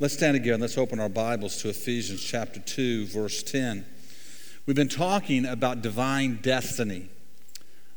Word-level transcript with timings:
Let's 0.00 0.14
stand 0.14 0.36
again. 0.36 0.60
Let's 0.60 0.78
open 0.78 1.00
our 1.00 1.08
Bibles 1.08 1.60
to 1.62 1.70
Ephesians 1.70 2.22
chapter 2.22 2.60
2, 2.60 3.06
verse 3.06 3.42
10. 3.42 3.84
We've 4.64 4.76
been 4.76 4.88
talking 4.88 5.44
about 5.44 5.82
divine 5.82 6.38
destiny, 6.40 7.08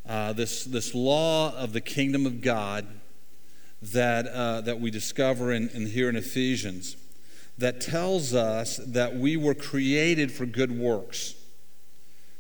uh, 0.10 0.34
this, 0.34 0.64
this 0.64 0.96
law 0.96 1.56
of 1.56 1.74
the 1.74 1.82
kingdom 1.82 2.26
of 2.26 2.42
God 2.42 2.88
that, 3.84 4.26
uh, 4.26 4.62
that 4.62 4.80
we 4.80 4.90
discover 4.90 5.52
in, 5.52 5.70
in 5.70 5.86
here 5.86 6.10
in 6.10 6.16
Ephesians 6.16 6.98
that 7.60 7.82
tells 7.82 8.34
us 8.34 8.78
that 8.78 9.16
we 9.16 9.38
were 9.38 9.54
created 9.54 10.32
for 10.32 10.48
good 10.48 10.76
works, 10.76 11.36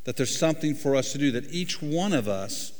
that 0.05 0.17
there's 0.17 0.35
something 0.35 0.73
for 0.73 0.95
us 0.95 1.11
to 1.11 1.19
do, 1.19 1.29
that 1.33 1.53
each 1.53 1.83
one 1.83 2.13
of 2.13 2.27
us 2.27 2.73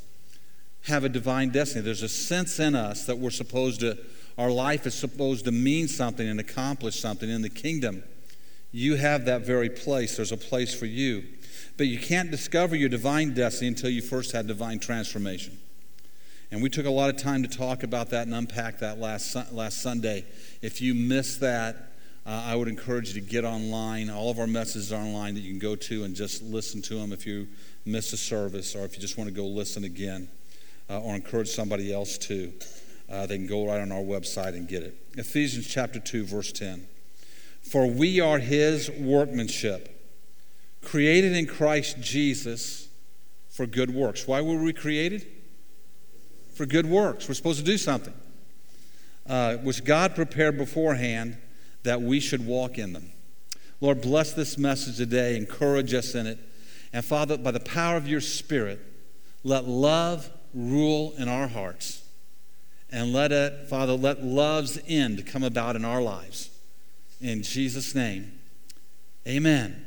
have 0.85 1.03
a 1.03 1.09
divine 1.09 1.51
destiny. 1.51 1.83
There's 1.83 2.01
a 2.01 2.09
sense 2.09 2.59
in 2.59 2.73
us 2.73 3.05
that 3.05 3.19
we're 3.19 3.29
supposed 3.29 3.81
to 3.81 3.99
our 4.37 4.49
life 4.49 4.85
is 4.85 4.93
supposed 4.93 5.45
to 5.45 5.51
mean 5.51 5.87
something 5.87 6.27
and 6.27 6.39
accomplish 6.39 6.99
something 6.99 7.29
in 7.29 7.41
the 7.41 7.49
kingdom. 7.49 8.03
You 8.71 8.95
have 8.95 9.25
that 9.25 9.41
very 9.41 9.69
place. 9.69 10.15
There's 10.15 10.31
a 10.31 10.37
place 10.37 10.73
for 10.73 10.85
you. 10.85 11.23
But 11.77 11.87
you 11.87 11.99
can't 11.99 12.31
discover 12.31 12.75
your 12.75 12.89
divine 12.89 13.33
destiny 13.33 13.67
until 13.67 13.89
you 13.89 14.01
first 14.01 14.31
had 14.31 14.47
divine 14.47 14.79
transformation. 14.79 15.57
And 16.51 16.61
we 16.61 16.69
took 16.69 16.85
a 16.85 16.91
lot 16.91 17.09
of 17.09 17.17
time 17.17 17.43
to 17.43 17.49
talk 17.49 17.83
about 17.83 18.09
that 18.09 18.27
and 18.27 18.35
unpack 18.35 18.79
that 18.79 18.99
last, 18.99 19.35
last 19.53 19.81
Sunday. 19.81 20.25
If 20.61 20.81
you 20.81 20.93
missed 20.93 21.39
that, 21.39 21.93
uh, 22.25 22.43
I 22.45 22.55
would 22.55 22.67
encourage 22.67 23.13
you 23.13 23.21
to 23.21 23.27
get 23.27 23.45
online. 23.45 24.09
All 24.09 24.29
of 24.29 24.37
our 24.37 24.47
messages 24.47 24.91
are 24.91 25.01
online 25.01 25.33
that 25.35 25.41
you 25.41 25.51
can 25.51 25.59
go 25.59 25.75
to 25.75 26.03
and 26.03 26.15
just 26.15 26.43
listen 26.43 26.81
to 26.83 26.95
them 26.95 27.13
if 27.13 27.25
you 27.25 27.47
miss 27.85 28.13
a 28.13 28.17
service 28.17 28.75
or 28.75 28.85
if 28.85 28.95
you 28.95 29.01
just 29.01 29.17
want 29.17 29.29
to 29.29 29.33
go 29.33 29.45
listen 29.45 29.85
again 29.85 30.27
uh, 30.89 30.99
or 30.99 31.15
encourage 31.15 31.49
somebody 31.49 31.93
else 31.93 32.17
to 32.17 32.53
uh, 33.11 33.25
they 33.25 33.37
can 33.37 33.47
go 33.47 33.67
right 33.67 33.81
on 33.81 33.91
our 33.91 34.01
website 34.01 34.55
and 34.55 34.67
get 34.67 34.83
it. 34.83 34.95
Ephesians 35.17 35.67
chapter 35.67 35.99
2, 35.99 36.23
verse 36.23 36.51
10. 36.51 36.87
For 37.61 37.85
we 37.85 38.21
are 38.21 38.39
his 38.39 38.89
workmanship, 38.89 40.01
created 40.81 41.33
in 41.33 41.45
Christ 41.45 41.99
Jesus 41.99 42.87
for 43.49 43.65
good 43.65 43.93
works. 43.93 44.27
Why 44.27 44.41
were 44.41 44.61
we 44.61 44.71
created? 44.71 45.27
For 46.55 46.65
good 46.65 46.85
works. 46.85 47.27
We're 47.27 47.35
supposed 47.35 47.59
to 47.59 47.65
do 47.65 47.77
something, 47.77 48.13
uh, 49.27 49.57
which 49.57 49.83
God 49.83 50.15
prepared 50.15 50.57
beforehand 50.57 51.37
that 51.83 52.01
we 52.01 52.19
should 52.21 52.45
walk 52.45 52.77
in 52.77 52.93
them. 52.93 53.11
Lord, 53.81 54.01
bless 54.01 54.33
this 54.33 54.57
message 54.57 54.97
today, 54.97 55.35
encourage 55.35 55.93
us 55.93 56.15
in 56.15 56.27
it. 56.27 56.39
And 56.93 57.03
Father, 57.03 57.37
by 57.37 57.51
the 57.51 57.59
power 57.59 57.97
of 57.97 58.07
your 58.07 58.21
Spirit, 58.21 58.79
let 59.43 59.65
love 59.65 60.29
rule 60.53 61.13
in 61.17 61.27
our 61.27 61.47
hearts 61.47 62.00
and 62.91 63.13
let 63.13 63.31
it, 63.31 63.67
Father, 63.69 63.93
let 63.93 64.23
love's 64.23 64.79
end 64.87 65.25
come 65.25 65.43
about 65.43 65.75
in 65.75 65.85
our 65.85 66.01
lives. 66.01 66.49
In 67.21 67.43
Jesus' 67.43 67.95
name, 67.95 68.39
amen. 69.27 69.85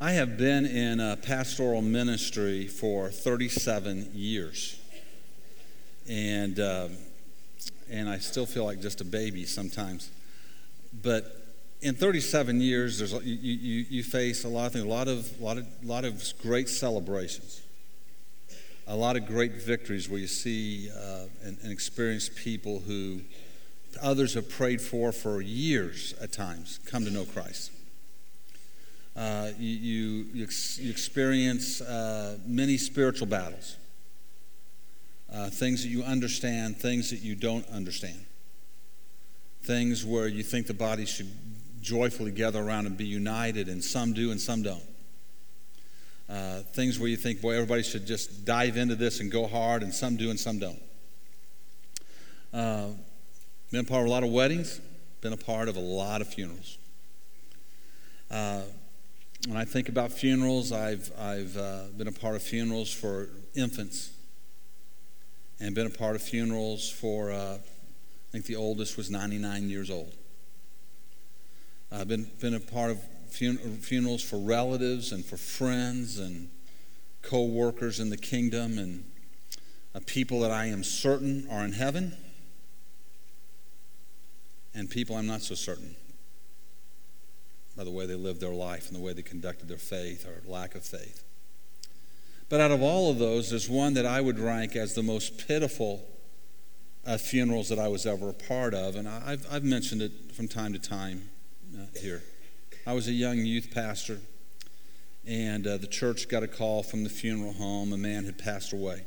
I 0.00 0.12
have 0.12 0.38
been 0.38 0.64
in 0.64 1.00
a 1.00 1.16
pastoral 1.16 1.82
ministry 1.82 2.66
for 2.66 3.10
37 3.10 4.12
years. 4.14 4.80
And, 6.08 6.58
uh, 6.58 6.88
and 7.90 8.08
I 8.08 8.18
still 8.18 8.46
feel 8.46 8.64
like 8.64 8.80
just 8.80 9.00
a 9.00 9.04
baby 9.04 9.44
sometimes. 9.44 10.10
But 11.02 11.46
in 11.82 11.94
37 11.94 12.60
years, 12.60 12.98
there's, 12.98 13.12
you, 13.24 13.34
you, 13.34 13.86
you 13.90 14.02
face 14.02 14.44
a 14.44 14.48
lot 14.48 14.66
of 14.66 14.72
things, 14.72 14.84
a 14.84 14.88
lot 14.88 15.08
of, 15.08 15.40
lot, 15.40 15.58
of, 15.58 15.66
lot 15.82 16.04
of 16.04 16.22
great 16.42 16.68
celebrations 16.68 17.62
a 18.90 18.96
lot 18.96 19.14
of 19.14 19.24
great 19.24 19.52
victories 19.52 20.08
where 20.08 20.18
you 20.18 20.26
see 20.26 20.90
uh, 20.90 21.26
and, 21.44 21.56
and, 21.62 21.70
experience 21.70 22.28
people 22.28 22.80
who 22.80 23.20
others 24.02 24.34
have 24.34 24.50
prayed 24.50 24.80
for 24.80 25.12
for 25.12 25.40
years 25.40 26.12
at 26.20 26.32
times 26.32 26.80
come 26.86 27.04
to 27.04 27.10
know 27.12 27.24
Christ. 27.24 27.70
Uh, 29.14 29.50
you, 29.60 29.76
you, 29.76 30.26
you, 30.34 30.42
ex- 30.42 30.78
you, 30.80 30.90
experience 30.90 31.80
uh, 31.80 32.36
many 32.44 32.76
spiritual 32.76 33.28
battles, 33.28 33.76
uh, 35.32 35.50
things 35.50 35.84
that 35.84 35.88
you 35.88 36.02
understand, 36.02 36.76
things 36.76 37.10
that 37.10 37.20
you 37.20 37.36
don't 37.36 37.68
understand, 37.68 38.24
things 39.62 40.04
where 40.04 40.26
you 40.26 40.42
think 40.42 40.66
the 40.66 40.74
body 40.74 41.06
should 41.06 41.30
joyfully 41.80 42.32
gather 42.32 42.60
around 42.60 42.86
and 42.86 42.96
be 42.96 43.06
united, 43.06 43.68
and 43.68 43.84
some 43.84 44.12
do 44.14 44.32
and 44.32 44.40
some 44.40 44.62
don't. 44.62 44.82
Uh, 46.30 46.60
things 46.74 46.98
where 47.00 47.08
you 47.08 47.16
think, 47.16 47.40
boy, 47.40 47.54
everybody 47.54 47.82
should 47.82 48.06
just 48.06 48.44
dive 48.44 48.76
into 48.76 48.94
this 48.94 49.18
and 49.18 49.32
go 49.32 49.48
hard, 49.48 49.82
and 49.82 49.92
some 49.92 50.16
do 50.16 50.30
and 50.30 50.38
some 50.38 50.60
don't. 50.60 50.80
Uh, 52.52 52.86
been 53.72 53.80
a 53.80 53.84
part 53.84 54.02
of 54.02 54.06
a 54.06 54.10
lot 54.10 54.22
of 54.22 54.30
weddings, 54.30 54.80
been 55.22 55.32
a 55.32 55.36
part 55.36 55.68
of 55.68 55.76
a 55.76 55.80
lot 55.80 56.20
of 56.20 56.28
funerals. 56.28 56.78
Uh, 58.30 58.62
when 59.48 59.56
I 59.56 59.64
think 59.64 59.88
about 59.88 60.12
funerals, 60.12 60.70
I've, 60.70 61.10
I've 61.18 61.56
uh, 61.56 61.84
been 61.96 62.06
a 62.06 62.12
part 62.12 62.36
of 62.36 62.42
funerals 62.42 62.92
for 62.92 63.28
infants 63.56 64.10
and 65.58 65.74
been 65.74 65.86
a 65.86 65.90
part 65.90 66.14
of 66.14 66.22
funerals 66.22 66.88
for, 66.88 67.32
uh, 67.32 67.54
I 67.56 68.30
think 68.30 68.46
the 68.46 68.56
oldest 68.56 68.96
was 68.96 69.10
99 69.10 69.68
years 69.68 69.90
old. 69.90 70.14
I've 71.90 72.06
been, 72.06 72.30
been 72.40 72.54
a 72.54 72.60
part 72.60 72.92
of 72.92 73.02
fun- 73.32 73.78
funerals 73.80 74.22
for 74.22 74.38
relatives 74.38 75.12
and 75.12 75.24
for 75.24 75.36
friends 75.36 76.18
and 76.18 76.48
co 77.22 77.44
workers 77.44 78.00
in 78.00 78.10
the 78.10 78.16
kingdom 78.16 78.78
and 78.78 79.04
uh, 79.94 80.00
people 80.06 80.40
that 80.40 80.50
I 80.50 80.66
am 80.66 80.84
certain 80.84 81.46
are 81.50 81.64
in 81.64 81.72
heaven 81.72 82.16
and 84.74 84.88
people 84.88 85.16
I'm 85.16 85.26
not 85.26 85.42
so 85.42 85.54
certain 85.54 85.96
by 87.76 87.84
the 87.84 87.90
way 87.90 88.06
they 88.06 88.14
lived 88.14 88.40
their 88.40 88.52
life 88.52 88.88
and 88.88 88.96
the 88.96 89.00
way 89.00 89.12
they 89.12 89.22
conducted 89.22 89.68
their 89.68 89.78
faith 89.78 90.26
or 90.26 90.42
lack 90.50 90.74
of 90.74 90.84
faith. 90.84 91.24
But 92.48 92.60
out 92.60 92.72
of 92.72 92.82
all 92.82 93.10
of 93.10 93.18
those, 93.18 93.50
there's 93.50 93.70
one 93.70 93.94
that 93.94 94.04
I 94.04 94.20
would 94.20 94.38
rank 94.38 94.74
as 94.74 94.94
the 94.94 95.02
most 95.02 95.46
pitiful 95.46 96.04
uh, 97.06 97.16
funerals 97.16 97.68
that 97.68 97.78
I 97.78 97.88
was 97.88 98.06
ever 98.06 98.30
a 98.30 98.34
part 98.34 98.74
of, 98.74 98.96
and 98.96 99.08
I've, 99.08 99.46
I've 99.50 99.64
mentioned 99.64 100.02
it 100.02 100.12
from 100.34 100.48
time 100.48 100.72
to 100.72 100.78
time 100.78 101.30
uh, 101.74 101.86
here. 101.98 102.22
I 102.86 102.94
was 102.94 103.08
a 103.08 103.12
young 103.12 103.38
youth 103.44 103.70
pastor, 103.74 104.18
and 105.26 105.66
uh, 105.66 105.76
the 105.76 105.86
church 105.86 106.30
got 106.30 106.42
a 106.42 106.48
call 106.48 106.82
from 106.82 107.04
the 107.04 107.10
funeral 107.10 107.52
home. 107.52 107.92
A 107.92 107.98
man 107.98 108.24
had 108.24 108.38
passed 108.38 108.72
away. 108.72 109.04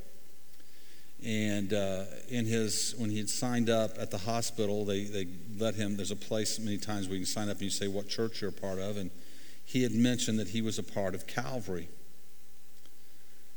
And 1.25 1.73
uh, 1.73 2.03
in 2.29 2.45
his, 2.45 2.94
when 2.97 3.09
he 3.09 3.17
had 3.17 3.29
signed 3.29 3.72
up 3.72 3.91
at 3.97 4.12
the 4.12 4.17
hospital, 4.19 4.85
they, 4.85 5.06
they 5.06 5.28
let 5.57 5.73
him, 5.73 5.97
there's 5.97 6.12
a 6.12 6.16
place 6.16 6.59
many 6.59 6.78
times 6.78 7.07
where 7.07 7.16
you 7.16 7.22
can 7.22 7.25
sign 7.25 7.50
up 7.50 7.53
and 7.53 7.63
you 7.63 7.69
say 7.72 7.88
what 7.88 8.07
church 8.07 8.41
you're 8.41 8.51
a 8.51 8.53
part 8.53 8.78
of. 8.78 8.97
And 8.97 9.09
he 9.66 9.81
had 9.81 9.94
mentioned 9.94 10.38
that 10.38 10.50
he 10.50 10.62
was 10.62 10.78
a 10.78 10.83
part 10.83 11.16
of 11.16 11.25
Calvary. 11.25 11.88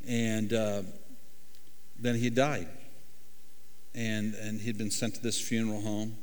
And 0.09 0.53
uh, 0.53 0.83
then 1.99 2.15
he 2.15 2.31
died. 2.31 2.69
And, 3.95 4.35
and 4.35 4.61
he'd 4.61 4.79
been 4.79 4.91
sent 4.91 5.17
to 5.17 5.23
this 5.23 5.39
funeral 5.39 5.83
home 5.83 6.17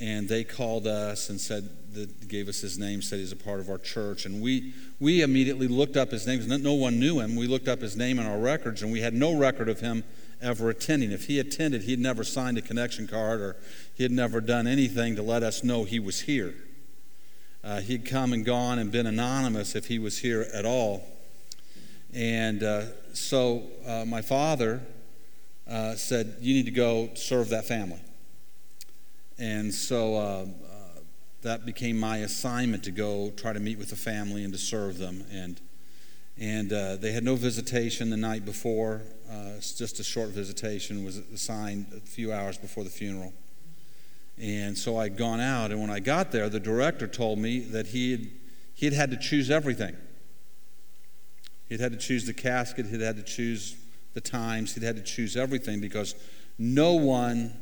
and 0.00 0.26
they 0.26 0.42
called 0.42 0.86
us 0.86 1.28
and 1.28 1.38
said 1.38 1.68
that 1.92 2.26
gave 2.28 2.48
us 2.48 2.60
his 2.60 2.78
name 2.78 3.02
said 3.02 3.18
he's 3.18 3.32
a 3.32 3.36
part 3.36 3.60
of 3.60 3.68
our 3.68 3.78
church. 3.78 4.24
And 4.24 4.40
we 4.40 4.72
we 4.98 5.22
immediately 5.22 5.68
looked 5.68 5.96
up 5.96 6.10
his 6.10 6.26
name 6.26 6.40
no 6.62 6.72
one 6.72 6.98
knew 6.98 7.20
him. 7.20 7.36
We 7.36 7.46
looked 7.46 7.68
up 7.68 7.80
his 7.80 7.96
name 7.96 8.18
in 8.18 8.26
our 8.26 8.38
records 8.38 8.82
and 8.82 8.90
we 8.90 9.00
had 9.00 9.12
no 9.12 9.36
record 9.36 9.68
of 9.68 9.80
him 9.80 10.02
ever 10.40 10.70
attending. 10.70 11.12
If 11.12 11.26
he 11.26 11.38
attended 11.38 11.82
he'd 11.82 11.98
never 11.98 12.24
signed 12.24 12.56
a 12.56 12.62
connection 12.62 13.06
card 13.06 13.40
or 13.40 13.56
he 13.94 14.02
had 14.02 14.12
never 14.12 14.40
done 14.40 14.66
anything 14.66 15.16
to 15.16 15.22
let 15.22 15.42
us 15.42 15.62
know 15.62 15.84
he 15.84 16.00
was 16.00 16.22
here. 16.22 16.54
Uh, 17.62 17.80
he'd 17.80 18.06
come 18.06 18.32
and 18.32 18.42
gone 18.46 18.78
and 18.78 18.90
been 18.90 19.06
anonymous 19.06 19.74
if 19.74 19.86
he 19.86 19.98
was 19.98 20.18
here 20.20 20.46
at 20.54 20.64
all. 20.64 21.04
And 22.14 22.62
uh, 22.62 22.84
so 23.12 23.64
uh, 23.86 24.06
my 24.06 24.22
father 24.22 24.80
uh, 25.68 25.94
said 25.94 26.36
you 26.40 26.54
need 26.54 26.64
to 26.64 26.70
go 26.70 27.10
serve 27.14 27.50
that 27.50 27.66
family 27.66 28.00
and 29.40 29.72
so 29.72 30.16
uh, 30.16 30.18
uh, 30.20 30.46
that 31.40 31.64
became 31.64 31.98
my 31.98 32.18
assignment 32.18 32.84
to 32.84 32.90
go 32.90 33.32
try 33.36 33.54
to 33.54 33.60
meet 33.60 33.78
with 33.78 33.88
the 33.88 33.96
family 33.96 34.44
and 34.44 34.52
to 34.52 34.58
serve 34.58 34.98
them. 34.98 35.24
And, 35.32 35.58
and 36.38 36.70
uh, 36.72 36.96
they 36.96 37.12
had 37.12 37.24
no 37.24 37.36
visitation 37.36 38.10
the 38.10 38.18
night 38.18 38.44
before. 38.44 39.00
Uh, 39.30 39.54
just 39.58 39.98
a 39.98 40.04
short 40.04 40.28
visitation 40.28 41.04
was 41.04 41.16
assigned 41.16 41.86
a 41.96 42.00
few 42.00 42.32
hours 42.32 42.58
before 42.58 42.84
the 42.84 42.90
funeral. 42.90 43.32
And 44.38 44.76
so 44.76 44.98
I'd 44.98 45.16
gone 45.16 45.40
out, 45.40 45.70
and 45.70 45.80
when 45.80 45.90
I 45.90 46.00
got 46.00 46.32
there, 46.32 46.48
the 46.48 46.60
director 46.60 47.06
told 47.06 47.38
me 47.38 47.60
that 47.60 47.88
he 47.88 48.12
had, 48.12 48.26
he 48.74 48.86
had 48.86 48.94
had 48.94 49.10
to 49.10 49.16
choose 49.16 49.50
everything. 49.50 49.96
He'd 51.68 51.80
had 51.80 51.92
to 51.92 51.98
choose 51.98 52.26
the 52.26 52.32
casket, 52.32 52.86
he'd 52.86 53.00
had 53.00 53.16
to 53.16 53.22
choose 53.22 53.76
the 54.14 54.20
times, 54.20 54.74
he'd 54.74 54.82
had 54.82 54.96
to 54.96 55.02
choose 55.02 55.36
everything 55.36 55.80
because 55.80 56.14
no 56.58 56.94
one 56.94 57.52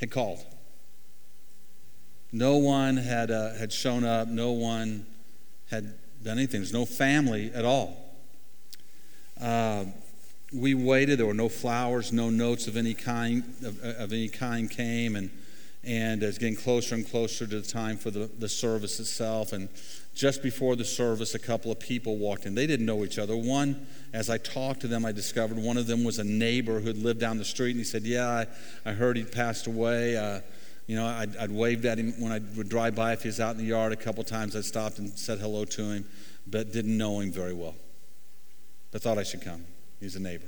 had 0.00 0.10
called. 0.10 0.44
No 2.32 2.56
one 2.56 2.96
had, 2.96 3.30
uh, 3.30 3.54
had 3.54 3.72
shown 3.72 4.04
up, 4.04 4.28
no 4.28 4.52
one 4.52 5.06
had 5.70 5.94
done 6.22 6.38
anything. 6.38 6.60
There's 6.60 6.72
no 6.72 6.84
family 6.84 7.50
at 7.54 7.64
all. 7.64 7.96
Uh, 9.40 9.84
we 10.52 10.74
waited. 10.74 11.18
There 11.18 11.26
were 11.26 11.34
no 11.34 11.48
flowers, 11.48 12.12
no 12.12 12.30
notes 12.30 12.66
of 12.66 12.76
any 12.76 12.94
kind 12.94 13.44
of, 13.64 13.82
of, 13.82 14.12
any 14.12 14.28
kind 14.28 14.70
came, 14.70 15.16
and 15.16 15.30
and 15.84 16.22
it's 16.22 16.38
getting 16.38 16.56
closer 16.56 16.94
and 16.94 17.08
closer 17.08 17.46
to 17.46 17.60
the 17.60 17.66
time 17.66 17.96
for 17.96 18.10
the, 18.10 18.28
the 18.38 18.48
service 18.48 18.98
itself. 19.00 19.52
And 19.52 19.68
just 20.14 20.42
before 20.42 20.74
the 20.76 20.84
service, 20.84 21.34
a 21.34 21.38
couple 21.38 21.70
of 21.70 21.78
people 21.78 22.16
walked 22.16 22.46
in. 22.46 22.54
They 22.54 22.66
didn't 22.66 22.84
know 22.84 23.04
each 23.04 23.18
other. 23.18 23.36
One, 23.36 23.86
as 24.12 24.28
I 24.28 24.38
talked 24.38 24.80
to 24.80 24.88
them, 24.88 25.06
I 25.06 25.12
discovered 25.12 25.56
one 25.56 25.76
of 25.76 25.86
them 25.86 26.02
was 26.04 26.18
a 26.18 26.24
neighbor 26.24 26.80
who 26.80 26.88
had 26.88 26.98
lived 26.98 27.20
down 27.20 27.38
the 27.38 27.44
street, 27.44 27.70
and 27.70 27.78
he 27.78 27.84
said, 27.84 28.02
Yeah, 28.02 28.28
I, 28.28 28.46
I 28.90 28.92
heard 28.92 29.16
he'd 29.16 29.32
passed 29.32 29.66
away. 29.66 30.16
Uh, 30.16 30.40
you 30.88 30.96
know, 30.96 31.06
I'd, 31.06 31.36
I'd, 31.36 31.50
waved 31.50 31.84
at 31.84 31.98
him 31.98 32.14
when 32.18 32.32
I 32.32 32.40
would 32.56 32.70
drive 32.70 32.94
by. 32.94 33.12
If 33.12 33.22
he 33.22 33.28
was 33.28 33.40
out 33.40 33.52
in 33.52 33.58
the 33.58 33.64
yard 33.64 33.92
a 33.92 33.96
couple 33.96 34.24
times, 34.24 34.56
I 34.56 34.62
stopped 34.62 34.98
and 34.98 35.16
said 35.16 35.38
hello 35.38 35.66
to 35.66 35.82
him, 35.82 36.08
but 36.46 36.72
didn't 36.72 36.96
know 36.96 37.20
him 37.20 37.30
very 37.30 37.52
well. 37.52 37.74
But 38.90 39.02
thought 39.02 39.18
I 39.18 39.22
should 39.22 39.42
come. 39.42 39.66
He's 40.00 40.16
a 40.16 40.20
neighbor. 40.20 40.46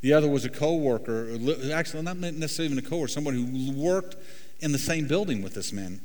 The 0.00 0.12
other 0.12 0.28
was 0.28 0.44
a 0.44 0.48
coworker, 0.48 1.36
actually 1.74 2.02
not 2.02 2.18
necessarily 2.18 2.72
even 2.72 2.86
a 2.86 2.88
coworker, 2.88 3.08
somebody 3.08 3.44
who 3.44 3.72
worked 3.72 4.14
in 4.60 4.70
the 4.70 4.78
same 4.78 5.08
building 5.08 5.42
with 5.42 5.54
this 5.54 5.72
man. 5.72 6.00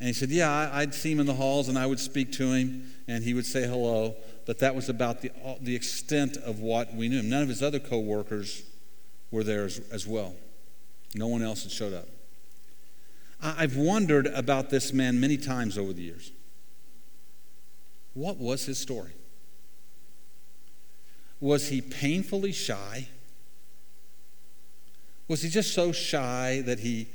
And 0.00 0.08
he 0.08 0.12
said, 0.12 0.30
Yeah, 0.30 0.70
I'd 0.72 0.94
see 0.94 1.12
him 1.12 1.20
in 1.20 1.26
the 1.26 1.34
halls 1.34 1.68
and 1.68 1.78
I 1.78 1.86
would 1.86 2.00
speak 2.00 2.32
to 2.32 2.52
him 2.52 2.90
and 3.06 3.22
he 3.22 3.32
would 3.32 3.46
say 3.46 3.64
hello, 3.64 4.16
but 4.44 4.58
that 4.58 4.74
was 4.74 4.88
about 4.88 5.22
the, 5.22 5.30
the 5.60 5.76
extent 5.76 6.36
of 6.38 6.58
what 6.58 6.92
we 6.94 7.08
knew 7.08 7.20
him. 7.20 7.30
None 7.30 7.42
of 7.42 7.48
his 7.48 7.62
other 7.62 7.78
coworkers 7.78 8.64
were 9.30 9.44
there 9.44 9.66
as, 9.66 9.80
as 9.92 10.04
well. 10.04 10.34
No 11.14 11.26
one 11.26 11.42
else 11.42 11.62
had 11.62 11.72
showed 11.72 11.94
up. 11.94 12.08
I've 13.40 13.76
wondered 13.76 14.26
about 14.26 14.70
this 14.70 14.92
man 14.92 15.20
many 15.20 15.36
times 15.36 15.78
over 15.78 15.92
the 15.92 16.02
years. 16.02 16.32
What 18.14 18.36
was 18.38 18.66
his 18.66 18.78
story? 18.78 19.12
Was 21.40 21.68
he 21.68 21.80
painfully 21.80 22.50
shy? 22.50 23.08
Was 25.28 25.42
he 25.42 25.48
just 25.48 25.72
so 25.72 25.92
shy 25.92 26.62
that 26.66 26.80
he 26.80 27.06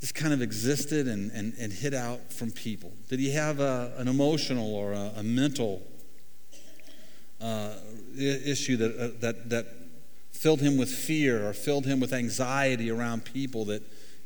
just 0.00 0.14
kind 0.14 0.34
of 0.34 0.42
existed 0.42 1.06
and, 1.06 1.30
and, 1.30 1.54
and 1.58 1.72
hid 1.72 1.94
out 1.94 2.32
from 2.32 2.50
people? 2.50 2.92
Did 3.08 3.18
he 3.18 3.30
have 3.32 3.60
a, 3.60 3.94
an 3.96 4.08
emotional 4.08 4.74
or 4.74 4.92
a, 4.92 5.12
a 5.16 5.22
mental 5.22 5.82
uh, 7.40 7.74
issue 8.18 8.76
that, 8.76 8.96
uh, 8.98 9.08
that, 9.20 9.48
that 9.48 9.66
filled 10.32 10.60
him 10.60 10.76
with 10.76 10.90
fear 10.90 11.46
or 11.46 11.52
filled 11.52 11.86
him 11.86 12.00
with 12.00 12.12
anxiety 12.12 12.90
around 12.90 13.24
people 13.24 13.64
that 13.66 13.82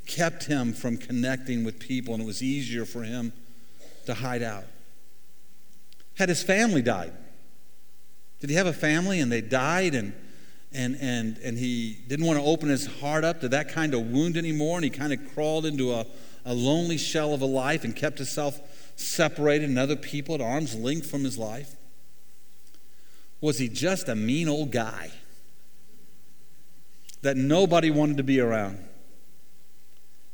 kept 0.06 0.44
him 0.44 0.72
from 0.72 0.96
connecting 0.96 1.64
with 1.64 1.78
people 1.78 2.14
and 2.14 2.22
it 2.22 2.26
was 2.26 2.42
easier 2.42 2.84
for 2.84 3.02
him 3.02 3.32
to 4.06 4.14
hide 4.14 4.42
out. 4.42 4.64
Had 6.16 6.28
his 6.28 6.42
family 6.42 6.82
died? 6.82 7.12
Did 8.40 8.50
he 8.50 8.56
have 8.56 8.66
a 8.66 8.72
family 8.72 9.20
and 9.20 9.32
they 9.32 9.40
died 9.40 9.94
and 9.94 10.12
and 10.72 10.96
and 11.00 11.38
and 11.38 11.56
he 11.56 11.98
didn't 12.08 12.26
want 12.26 12.38
to 12.38 12.44
open 12.44 12.68
his 12.68 12.86
heart 12.86 13.24
up 13.24 13.40
to 13.40 13.48
that 13.48 13.68
kind 13.70 13.94
of 13.94 14.10
wound 14.10 14.36
anymore 14.36 14.76
and 14.76 14.84
he 14.84 14.90
kind 14.90 15.12
of 15.12 15.32
crawled 15.32 15.64
into 15.64 15.92
a, 15.94 16.04
a 16.44 16.52
lonely 16.52 16.98
shell 16.98 17.32
of 17.32 17.40
a 17.40 17.46
life 17.46 17.84
and 17.84 17.96
kept 17.96 18.18
himself 18.18 18.60
separated 18.96 19.68
and 19.68 19.78
other 19.78 19.96
people 19.96 20.34
at 20.34 20.40
arm's 20.40 20.74
length 20.74 21.10
from 21.10 21.24
his 21.24 21.38
life? 21.38 21.76
Was 23.40 23.58
he 23.58 23.68
just 23.68 24.08
a 24.08 24.14
mean 24.14 24.48
old 24.48 24.70
guy? 24.70 25.10
That 27.24 27.38
nobody 27.38 27.90
wanted 27.90 28.18
to 28.18 28.22
be 28.22 28.38
around. 28.38 28.78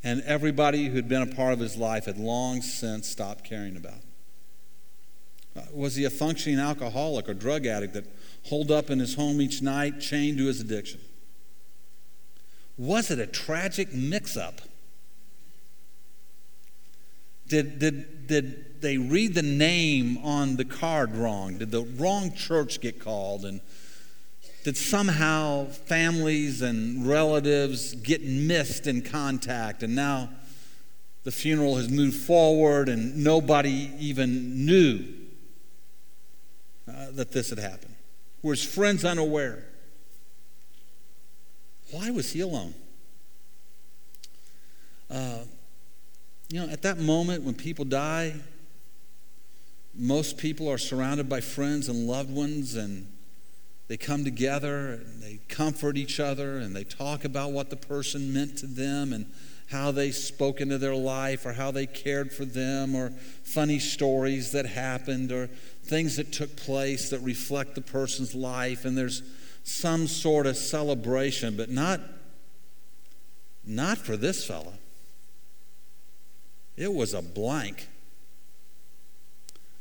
And 0.02 0.22
everybody 0.22 0.88
who'd 0.88 1.08
been 1.08 1.22
a 1.22 1.26
part 1.34 1.52
of 1.52 1.60
his 1.60 1.76
life 1.76 2.06
had 2.06 2.19
long 2.19 2.62
since 2.62 3.06
stopped 3.08 3.44
caring 3.44 3.76
about. 3.76 4.00
Uh, 5.56 5.62
was 5.72 5.94
he 5.94 6.04
a 6.04 6.10
functioning 6.10 6.58
alcoholic 6.58 7.28
or 7.28 7.34
drug 7.34 7.64
addict 7.64 7.94
that 7.94 8.06
holed 8.46 8.72
up 8.72 8.90
in 8.90 8.98
his 8.98 9.14
home 9.14 9.40
each 9.40 9.62
night, 9.62 10.00
chained 10.00 10.38
to 10.38 10.46
his 10.46 10.60
addiction? 10.60 11.00
Was 12.76 13.12
it 13.12 13.20
a 13.20 13.26
tragic 13.26 13.94
mix 13.94 14.36
up? 14.36 14.60
Did, 17.46 17.78
did, 17.78 18.26
did 18.26 18.81
they 18.81 18.98
read 18.98 19.34
the 19.34 19.43
name 19.43 20.19
on 20.25 20.56
the 20.56 20.64
card 20.64 21.14
wrong? 21.14 21.58
Did 21.58 21.70
the 21.70 21.82
wrong 21.82 22.34
church 22.34 22.81
get 22.81 22.98
called? 22.98 23.44
And 23.44 23.60
that 24.64 24.76
somehow 24.76 25.66
families 25.66 26.62
and 26.62 27.06
relatives 27.06 27.94
get 27.94 28.22
missed 28.22 28.86
in 28.86 29.02
contact, 29.02 29.82
and 29.82 29.94
now 29.94 30.28
the 31.24 31.32
funeral 31.32 31.76
has 31.76 31.88
moved 31.88 32.16
forward, 32.16 32.88
and 32.88 33.16
nobody 33.16 33.90
even 33.98 34.66
knew 34.66 35.04
uh, 36.88 37.06
that 37.12 37.32
this 37.32 37.50
had 37.50 37.58
happened. 37.58 37.94
Were 38.42 38.52
his 38.52 38.64
friends 38.64 39.04
unaware? 39.04 39.64
Why 41.90 42.10
was 42.10 42.32
he 42.32 42.40
alone? 42.40 42.74
Uh, 45.10 45.40
you 46.48 46.60
know, 46.64 46.72
at 46.72 46.82
that 46.82 46.98
moment 46.98 47.42
when 47.42 47.54
people 47.54 47.84
die, 47.84 48.34
most 49.94 50.38
people 50.38 50.68
are 50.68 50.78
surrounded 50.78 51.28
by 51.28 51.40
friends 51.40 51.88
and 51.88 52.06
loved 52.06 52.30
ones, 52.30 52.76
and 52.76 53.06
they 53.90 53.96
come 53.96 54.22
together 54.22 54.92
and 54.92 55.20
they 55.20 55.40
comfort 55.48 55.96
each 55.96 56.20
other 56.20 56.58
and 56.58 56.76
they 56.76 56.84
talk 56.84 57.25
about 57.25 57.50
what 57.50 57.70
the 57.70 57.76
person 57.76 58.32
meant 58.32 58.56
to 58.56 58.69
them 58.69 59.12
and 59.12 59.26
how 59.69 59.90
they 59.90 60.12
spoke 60.12 60.60
into 60.60 60.78
their 60.78 60.94
life 60.94 61.44
or 61.44 61.54
how 61.54 61.72
they 61.72 61.87
cared 61.87 62.32
for 62.32 62.44
them 62.44 62.94
or 62.94 63.10
funny 63.42 63.81
stories 63.81 64.52
that 64.52 64.64
happened 64.64 65.32
or 65.32 65.48
things 65.82 66.14
that 66.19 66.32
took 66.32 66.54
place 66.54 67.10
that 67.10 67.19
reflect 67.19 67.75
the 67.75 67.81
person's 67.81 68.32
life. 68.32 68.84
And 68.84 68.96
there's 68.96 69.25
some 69.64 70.06
sort 70.06 70.46
of 70.46 70.56
celebration 70.56 71.56
but 71.56 71.69
not 71.69 72.00
not 73.66 73.98
for 73.98 74.16
this 74.16 74.46
fella. 74.46 74.75
It 76.76 76.94
was 76.94 77.12
a 77.12 77.22
blank. 77.22 77.88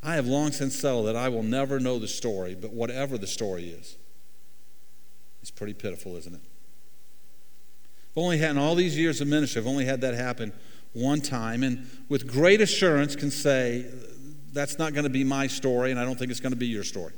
I 0.02 0.16
have 0.16 0.26
long 0.26 0.52
since 0.52 0.76
settled 0.76 1.06
that 1.06 1.16
I 1.16 1.30
will 1.30 1.44
never 1.44 1.80
know 1.80 2.00
the 2.00 2.08
story, 2.08 2.56
but 2.60 2.72
whatever 2.72 3.16
the 3.16 3.28
story 3.28 3.70
is, 3.70 3.98
it's 5.42 5.52
pretty 5.52 5.74
pitiful, 5.74 6.16
isn't 6.18 6.34
it? 6.34 6.42
I've 8.12 8.18
only 8.18 8.38
had, 8.38 8.52
in 8.52 8.58
all 8.58 8.76
these 8.76 8.98
years 8.98 9.22
of 9.22 9.28
ministry, 9.28 9.62
I've 9.62 9.68
only 9.68 9.86
had 9.86 10.02
that 10.02 10.16
happen 10.16 10.52
one 10.94 11.22
time, 11.22 11.64
and 11.64 11.88
with 12.10 12.28
great 12.28 12.62
assurance 12.62 13.16
can 13.16 13.32
say, 13.32 13.86
that's 14.52 14.80
not 14.80 14.94
going 14.94 15.04
to 15.04 15.10
be 15.10 15.24
my 15.24 15.48
story, 15.48 15.92
and 15.92 16.00
I 16.00 16.06
don't 16.06 16.18
think 16.18 16.32
it's 16.32 16.40
going 16.40 16.54
to 16.54 16.58
be 16.58 16.68
your 16.68 16.84
story. 16.84 17.14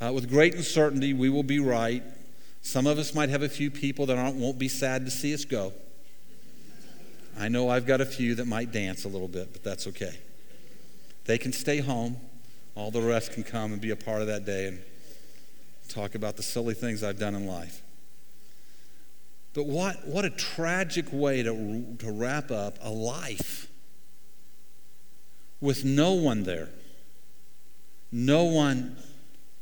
Uh, 0.00 0.12
with 0.12 0.28
great 0.28 0.54
uncertainty, 0.54 1.12
we 1.12 1.28
will 1.28 1.42
be 1.42 1.58
right. 1.58 2.02
Some 2.62 2.86
of 2.86 2.98
us 2.98 3.14
might 3.14 3.30
have 3.30 3.42
a 3.42 3.48
few 3.48 3.70
people 3.70 4.06
that 4.06 4.18
aren't, 4.18 4.36
won't 4.36 4.58
be 4.58 4.68
sad 4.68 5.04
to 5.06 5.10
see 5.10 5.32
us 5.34 5.44
go. 5.44 5.72
I 7.38 7.48
know 7.48 7.68
I've 7.68 7.86
got 7.86 8.00
a 8.00 8.06
few 8.06 8.34
that 8.36 8.46
might 8.46 8.72
dance 8.72 9.04
a 9.04 9.08
little 9.08 9.28
bit, 9.28 9.52
but 9.52 9.64
that's 9.64 9.86
okay. 9.88 10.18
They 11.24 11.38
can 11.38 11.52
stay 11.52 11.78
home. 11.78 12.16
All 12.74 12.90
the 12.90 13.00
rest 13.00 13.32
can 13.32 13.42
come 13.42 13.72
and 13.72 13.80
be 13.80 13.90
a 13.90 13.96
part 13.96 14.20
of 14.20 14.26
that 14.26 14.44
day. 14.44 14.68
And 14.68 14.82
talk 15.88 16.14
about 16.14 16.36
the 16.36 16.42
silly 16.42 16.74
things 16.74 17.02
I've 17.02 17.18
done 17.18 17.34
in 17.34 17.46
life. 17.46 17.82
But 19.54 19.66
what, 19.66 20.06
what 20.06 20.24
a 20.24 20.30
tragic 20.30 21.06
way 21.12 21.42
to, 21.42 21.96
to 21.98 22.12
wrap 22.12 22.50
up 22.50 22.78
a 22.80 22.90
life 22.90 23.66
with 25.60 25.84
no 25.84 26.12
one 26.12 26.44
there, 26.44 26.68
no 28.12 28.44
one 28.44 28.96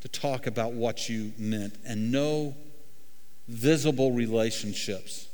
to 0.00 0.08
talk 0.08 0.46
about 0.46 0.72
what 0.72 1.08
you 1.08 1.32
meant, 1.38 1.78
and 1.86 2.12
no 2.12 2.54
visible 3.48 4.12
relationships 4.12 5.28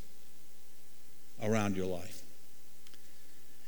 around 1.42 1.76
your 1.76 1.86
life. 1.86 2.22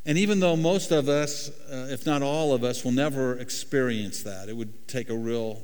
And 0.07 0.19
even 0.19 0.39
though 0.39 0.55
most 0.55 0.93
of 0.93 1.09
us, 1.09 1.49
uh, 1.71 1.89
if 1.91 2.05
not 2.05 2.23
all 2.23 2.53
of 2.53 2.63
us, 2.63 2.85
will 2.85 2.93
never 2.93 3.39
experience 3.39 4.23
that, 4.23 4.49
it 4.49 4.57
would 4.57 4.87
take 4.87 5.09
a 5.09 5.17
real 5.17 5.63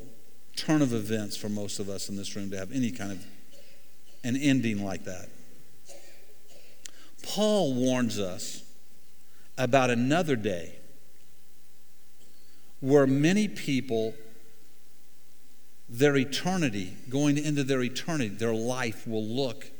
turn 0.57 0.83
of 0.83 0.92
events 0.92 1.37
for 1.37 1.49
most 1.49 1.78
of 1.78 1.88
us 1.88 2.09
in 2.09 2.16
this 2.16 2.37
room 2.37 2.50
to 2.50 2.59
have 2.59 2.73
any 2.73 2.90
kind 2.90 3.12
of 3.12 3.25
an 4.25 4.37
ending 4.37 4.85
like 4.85 5.04
that. 5.04 5.28
Paul 7.23 7.75
warns 7.75 8.19
us 8.19 8.62
about 9.57 9.90
another 9.90 10.37
day 10.37 10.76
where 12.80 13.07
many 13.07 13.47
people, 13.47 14.14
their 15.88 16.16
eternity, 16.16 16.97
going 17.09 17.37
into 17.37 17.62
their 17.62 17.83
eternity, 17.83 18.28
their 18.28 18.54
life 18.54 19.07
will 19.07 19.25
look 19.25 19.71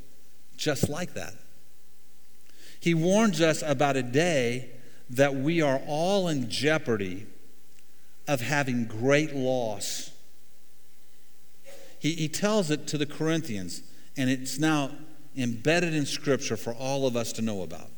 just 0.57 0.89
like 0.89 1.15
that. 1.15 1.35
He 2.79 2.95
warns 2.95 3.41
us 3.41 3.63
about 3.63 3.97
a 3.97 4.03
day 4.03 4.71
that 5.11 5.35
we 5.35 5.61
are 5.61 5.81
all 5.87 6.29
in 6.29 6.51
jeopardy 6.51 7.27
of 8.29 8.41
having 8.41 8.85
great 8.85 9.35
loss 9.35 10.10
he, 12.01 12.15
he 12.15 12.29
tells 12.29 12.71
it 12.71 12.89
to 12.89 12.99
the 12.99 13.07
Corinthians, 13.07 13.83
and 14.17 14.29
it's 14.29 14.59
now 14.59 14.91
embedded 15.37 15.95
in 15.95 16.07
Scripture 16.07 16.57
for 16.57 16.73
all 16.75 17.07
of 17.07 17.15
us 17.15 17.33
to 17.35 17.43
know 17.43 17.63
about. 17.63 17.91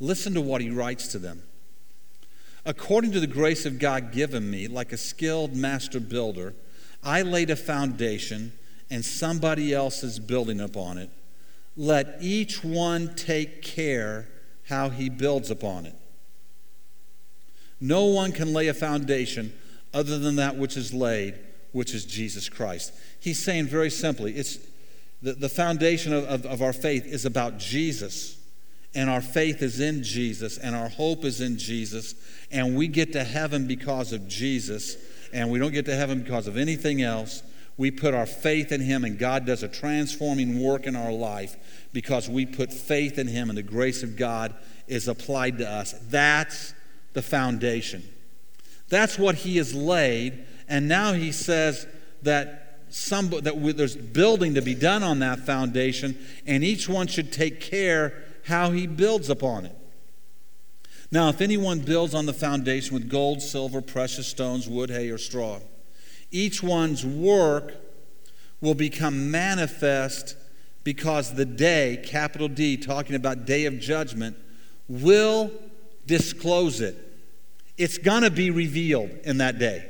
Listen 0.00 0.34
to 0.34 0.40
what 0.40 0.60
he 0.60 0.70
writes 0.70 1.06
to 1.08 1.18
them. 1.18 1.42
According 2.64 3.12
to 3.12 3.20
the 3.20 3.26
grace 3.26 3.64
of 3.64 3.78
God 3.78 4.12
given 4.12 4.50
me, 4.50 4.66
like 4.66 4.92
a 4.92 4.96
skilled 4.96 5.54
master 5.54 6.00
builder, 6.00 6.54
I 7.02 7.22
laid 7.22 7.50
a 7.50 7.56
foundation 7.56 8.52
and 8.90 9.04
somebody 9.04 9.72
else 9.72 10.02
is 10.02 10.18
building 10.18 10.60
upon 10.60 10.98
it. 10.98 11.10
let 11.76 12.16
each 12.20 12.64
one 12.64 13.14
take 13.14 13.62
care 13.62 14.28
how 14.68 14.90
he 14.90 15.08
builds 15.08 15.50
upon 15.50 15.86
it. 15.86 15.94
No 17.80 18.04
one 18.04 18.32
can 18.32 18.52
lay 18.52 18.68
a 18.68 18.74
foundation 18.74 19.52
other 19.94 20.18
than 20.18 20.36
that 20.36 20.56
which 20.56 20.76
is 20.76 20.92
laid, 20.92 21.38
which 21.72 21.94
is 21.94 22.04
Jesus 22.04 22.48
Christ. 22.48 22.92
He's 23.20 23.42
saying 23.42 23.66
very 23.66 23.90
simply, 23.90 24.36
it's 24.36 24.58
the, 25.22 25.32
the 25.34 25.48
foundation 25.48 26.12
of, 26.12 26.24
of, 26.24 26.46
of 26.46 26.62
our 26.62 26.72
faith 26.72 27.06
is 27.06 27.24
about 27.24 27.58
Jesus. 27.58 28.36
And 28.94 29.08
our 29.08 29.20
faith 29.20 29.62
is 29.62 29.78
in 29.78 30.02
Jesus, 30.02 30.58
and 30.58 30.74
our 30.74 30.88
hope 30.88 31.24
is 31.24 31.40
in 31.40 31.58
Jesus, 31.58 32.16
and 32.50 32.76
we 32.76 32.88
get 32.88 33.12
to 33.12 33.22
heaven 33.22 33.68
because 33.68 34.12
of 34.12 34.26
Jesus, 34.26 34.96
and 35.32 35.48
we 35.48 35.60
don't 35.60 35.72
get 35.72 35.84
to 35.84 35.94
heaven 35.94 36.22
because 36.24 36.48
of 36.48 36.56
anything 36.56 37.00
else. 37.00 37.44
We 37.76 37.92
put 37.92 38.14
our 38.14 38.26
faith 38.26 38.72
in 38.72 38.80
Him, 38.80 39.04
and 39.04 39.16
God 39.16 39.46
does 39.46 39.62
a 39.62 39.68
transforming 39.68 40.60
work 40.60 40.86
in 40.86 40.96
our 40.96 41.12
life 41.12 41.56
because 41.92 42.28
we 42.28 42.44
put 42.44 42.72
faith 42.72 43.16
in 43.16 43.28
Him, 43.28 43.48
and 43.48 43.56
the 43.56 43.62
grace 43.62 44.02
of 44.02 44.16
God 44.16 44.54
is 44.88 45.06
applied 45.06 45.58
to 45.58 45.70
us. 45.70 45.94
That's 46.08 46.74
the 47.12 47.22
foundation. 47.22 48.02
That's 48.88 49.18
what 49.20 49.36
He 49.36 49.56
has 49.58 49.72
laid, 49.72 50.44
and 50.70 50.88
now 50.88 51.12
He 51.12 51.32
says 51.32 51.86
that 52.22 52.78
some 52.88 53.28
that 53.30 53.76
there's 53.76 53.96
building 53.96 54.54
to 54.54 54.62
be 54.62 54.74
done 54.74 55.02
on 55.02 55.20
that 55.20 55.40
foundation, 55.40 56.18
and 56.46 56.64
each 56.64 56.88
one 56.88 57.06
should 57.06 57.32
take 57.32 57.60
care 57.60 58.24
how 58.46 58.70
he 58.70 58.86
builds 58.86 59.30
upon 59.30 59.66
it. 59.66 59.76
Now, 61.12 61.28
if 61.28 61.40
anyone 61.40 61.80
builds 61.80 62.14
on 62.14 62.26
the 62.26 62.32
foundation 62.32 62.94
with 62.94 63.08
gold, 63.08 63.42
silver, 63.42 63.80
precious 63.80 64.28
stones, 64.28 64.68
wood, 64.68 64.90
hay, 64.90 65.10
or 65.10 65.18
straw, 65.18 65.58
each 66.30 66.62
one's 66.62 67.04
work 67.04 67.74
will 68.60 68.74
become 68.74 69.30
manifest 69.30 70.36
because 70.84 71.34
the 71.34 71.44
day, 71.44 72.02
capital 72.04 72.48
D, 72.48 72.76
talking 72.76 73.16
about 73.16 73.44
day 73.44 73.66
of 73.66 73.78
judgment, 73.78 74.36
will 74.88 75.50
disclose 76.06 76.80
it. 76.80 76.96
It's 77.76 77.98
going 77.98 78.22
to 78.22 78.30
be 78.30 78.50
revealed 78.50 79.10
in 79.24 79.38
that 79.38 79.58
day. 79.58 79.89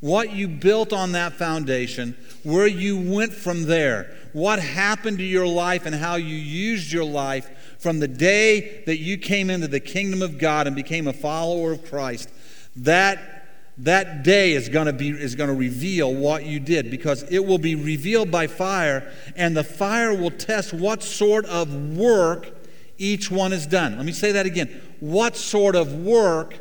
What 0.00 0.32
you 0.32 0.46
built 0.46 0.92
on 0.92 1.12
that 1.12 1.34
foundation, 1.34 2.16
where 2.44 2.66
you 2.68 2.96
went 2.96 3.32
from 3.32 3.64
there, 3.64 4.14
what 4.32 4.60
happened 4.60 5.18
to 5.18 5.24
your 5.24 5.46
life, 5.46 5.86
and 5.86 5.94
how 5.94 6.14
you 6.14 6.36
used 6.36 6.92
your 6.92 7.04
life 7.04 7.50
from 7.80 7.98
the 7.98 8.08
day 8.08 8.82
that 8.86 8.98
you 8.98 9.18
came 9.18 9.50
into 9.50 9.66
the 9.66 9.80
kingdom 9.80 10.22
of 10.22 10.38
God 10.38 10.66
and 10.66 10.76
became 10.76 11.08
a 11.08 11.12
follower 11.12 11.72
of 11.72 11.84
Christ, 11.84 12.30
that, 12.76 13.48
that 13.78 14.22
day 14.22 14.52
is 14.52 14.68
going 14.68 14.86
to 14.86 14.92
be 14.92 15.10
is 15.10 15.34
going 15.34 15.48
to 15.48 15.56
reveal 15.56 16.14
what 16.14 16.44
you 16.44 16.60
did 16.60 16.90
because 16.90 17.24
it 17.24 17.44
will 17.44 17.58
be 17.58 17.74
revealed 17.74 18.30
by 18.30 18.46
fire, 18.46 19.12
and 19.34 19.56
the 19.56 19.64
fire 19.64 20.14
will 20.14 20.30
test 20.30 20.72
what 20.72 21.02
sort 21.02 21.44
of 21.46 21.96
work 21.96 22.52
each 22.98 23.32
one 23.32 23.50
has 23.50 23.66
done. 23.66 23.96
Let 23.96 24.06
me 24.06 24.12
say 24.12 24.30
that 24.32 24.46
again. 24.46 24.80
What 25.00 25.36
sort 25.36 25.74
of 25.74 25.92
work 25.94 26.58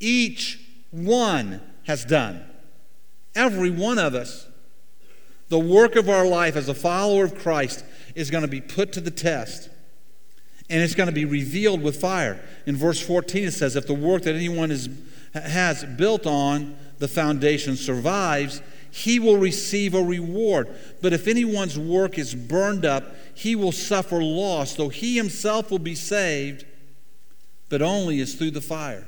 each 0.00 0.58
one 0.90 1.60
has 1.84 2.04
done. 2.04 2.44
Every 3.34 3.70
one 3.70 3.98
of 3.98 4.14
us. 4.14 4.48
The 5.48 5.58
work 5.58 5.96
of 5.96 6.08
our 6.08 6.26
life 6.26 6.56
as 6.56 6.68
a 6.68 6.74
follower 6.74 7.24
of 7.24 7.36
Christ 7.36 7.84
is 8.14 8.30
going 8.30 8.42
to 8.42 8.48
be 8.48 8.60
put 8.60 8.92
to 8.94 9.00
the 9.00 9.10
test 9.10 9.68
and 10.72 10.80
it's 10.80 10.94
going 10.94 11.08
to 11.08 11.14
be 11.14 11.26
revealed 11.26 11.82
with 11.82 12.00
fire. 12.00 12.42
In 12.64 12.76
verse 12.76 12.98
14, 12.98 13.48
it 13.48 13.50
says, 13.52 13.76
If 13.76 13.86
the 13.86 13.92
work 13.92 14.22
that 14.22 14.34
anyone 14.34 14.70
is, 14.70 14.88
has 15.34 15.84
built 15.84 16.26
on 16.26 16.76
the 16.98 17.08
foundation 17.08 17.76
survives, 17.76 18.62
he 18.90 19.18
will 19.18 19.36
receive 19.36 19.94
a 19.94 20.02
reward. 20.02 20.74
But 21.02 21.12
if 21.12 21.28
anyone's 21.28 21.78
work 21.78 22.18
is 22.18 22.34
burned 22.34 22.86
up, 22.86 23.14
he 23.34 23.54
will 23.54 23.72
suffer 23.72 24.22
loss, 24.22 24.74
though 24.74 24.88
he 24.88 25.16
himself 25.16 25.70
will 25.70 25.78
be 25.78 25.94
saved, 25.94 26.64
but 27.68 27.82
only 27.82 28.20
as 28.20 28.34
through 28.34 28.52
the 28.52 28.62
fire. 28.62 29.06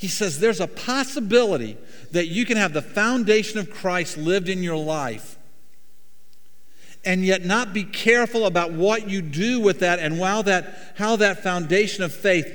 He 0.00 0.08
says 0.08 0.40
there's 0.40 0.60
a 0.60 0.66
possibility 0.66 1.76
that 2.12 2.28
you 2.28 2.46
can 2.46 2.56
have 2.56 2.72
the 2.72 2.80
foundation 2.80 3.58
of 3.58 3.70
Christ 3.70 4.16
lived 4.16 4.48
in 4.48 4.62
your 4.62 4.78
life 4.78 5.36
and 7.04 7.22
yet 7.22 7.44
not 7.44 7.74
be 7.74 7.84
careful 7.84 8.46
about 8.46 8.72
what 8.72 9.10
you 9.10 9.20
do 9.20 9.60
with 9.60 9.80
that 9.80 9.98
and 9.98 10.18
how 10.18 10.40
that, 10.40 10.94
how 10.96 11.16
that 11.16 11.42
foundation 11.42 12.02
of 12.02 12.14
faith 12.14 12.50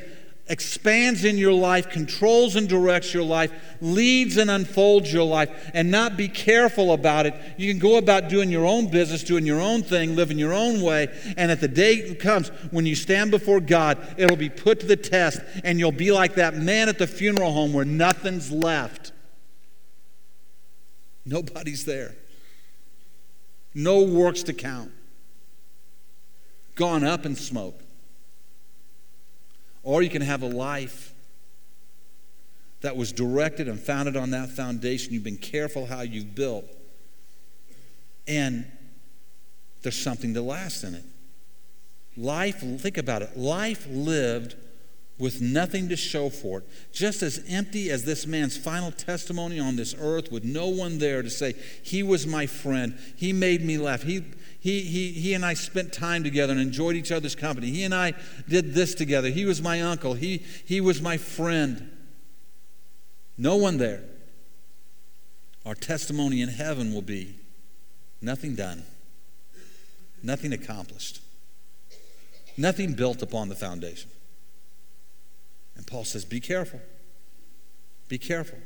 expands 0.47 1.25
in 1.25 1.37
your 1.37 1.53
life, 1.53 1.89
controls 1.89 2.55
and 2.55 2.69
directs 2.69 3.13
your 3.13 3.23
life, 3.23 3.51
leads 3.81 4.37
and 4.37 4.51
unfolds 4.51 5.11
your 5.11 5.23
life, 5.25 5.71
and 5.73 5.89
not 5.89 6.17
be 6.17 6.27
careful 6.27 6.93
about 6.93 7.25
it. 7.25 7.33
You 7.57 7.71
can 7.71 7.79
go 7.79 7.97
about 7.97 8.29
doing 8.29 8.51
your 8.51 8.65
own 8.65 8.89
business, 8.89 9.23
doing 9.23 9.45
your 9.45 9.59
own 9.59 9.83
thing, 9.83 10.15
living 10.15 10.37
your 10.37 10.53
own 10.53 10.81
way, 10.81 11.07
and 11.37 11.51
at 11.51 11.61
the 11.61 11.67
day 11.67 12.13
comes 12.15 12.49
when 12.71 12.85
you 12.85 12.95
stand 12.95 13.31
before 13.31 13.59
God, 13.59 14.15
it'll 14.17 14.37
be 14.37 14.49
put 14.49 14.79
to 14.81 14.85
the 14.85 14.95
test, 14.95 15.41
and 15.63 15.79
you'll 15.79 15.91
be 15.91 16.11
like 16.11 16.35
that 16.35 16.55
man 16.55 16.89
at 16.89 16.99
the 16.99 17.07
funeral 17.07 17.51
home 17.51 17.73
where 17.73 17.85
nothing's 17.85 18.51
left. 18.51 19.11
Nobody's 21.25 21.85
there 21.85 22.15
no 23.75 24.01
works 24.01 24.41
to 24.43 24.53
count, 24.53 24.91
gone 26.75 27.03
up 27.03 27.25
in 27.25 27.35
smoke. 27.35 27.84
Or 29.85 30.01
you 30.01 30.09
can 30.09 30.23
have 30.23 30.41
a 30.41 30.47
life 30.47 31.13
that 32.81 32.97
was 32.97 33.13
directed 33.13 33.67
and 33.67 33.79
founded 33.79 34.17
on 34.17 34.31
that 34.31 34.49
foundation. 34.49 35.13
You've 35.13 35.23
been 35.23 35.37
careful 35.37 35.85
how 35.85 36.01
you've 36.01 36.35
built. 36.35 36.65
And 38.27 38.65
there's 39.83 39.97
something 39.97 40.33
to 40.33 40.41
last 40.41 40.83
in 40.83 40.95
it. 40.95 41.03
Life, 42.17 42.61
think 42.81 42.97
about 42.97 43.21
it, 43.21 43.37
life 43.37 43.87
lived 43.89 44.55
with 45.17 45.41
nothing 45.41 45.89
to 45.89 45.95
show 45.95 46.29
for 46.29 46.59
it, 46.59 46.67
just 46.91 47.21
as 47.21 47.43
empty 47.47 47.89
as 47.89 48.03
this 48.03 48.25
man's 48.25 48.57
final 48.57 48.91
testimony 48.91 49.59
on 49.59 49.75
this 49.75 49.95
earth, 49.99 50.31
with 50.31 50.43
no 50.43 50.67
one 50.67 50.97
there 50.97 51.21
to 51.21 51.29
say, 51.29 51.53
He 51.83 52.03
was 52.03 52.25
my 52.25 52.47
friend, 52.47 52.97
He 53.15 53.31
made 53.31 53.63
me 53.63 53.77
laugh, 53.77 54.03
He, 54.03 54.23
he, 54.65 54.81
he, 54.81 55.11
he 55.11 55.35
and 55.35 55.45
I 55.45 55.53
spent 55.53 55.93
time 55.93 56.23
together 56.23 56.51
and 56.51 56.59
enjoyed 56.59 56.95
each 56.95 57.11
other's 57.11 57.35
company, 57.35 57.69
He 57.69 57.83
and 57.83 57.93
I 57.93 58.15
did 58.49 58.73
this 58.73 58.95
together, 58.95 59.29
He 59.29 59.45
was 59.45 59.61
my 59.61 59.79
uncle, 59.79 60.15
He, 60.15 60.39
he 60.65 60.81
was 60.81 61.03
my 61.03 61.17
friend. 61.17 61.91
No 63.37 63.57
one 63.57 63.77
there. 63.77 64.01
Our 65.67 65.75
testimony 65.75 66.41
in 66.41 66.49
heaven 66.49 66.95
will 66.95 67.03
be 67.03 67.35
nothing 68.21 68.55
done, 68.55 68.81
nothing 70.23 70.51
accomplished, 70.51 71.21
nothing 72.57 72.93
built 72.93 73.21
upon 73.21 73.49
the 73.49 73.55
foundation. 73.55 74.09
And 75.75 75.85
Paul 75.85 76.05
says, 76.05 76.25
Be 76.25 76.39
careful. 76.39 76.81
Be 78.07 78.17
careful. 78.17 78.57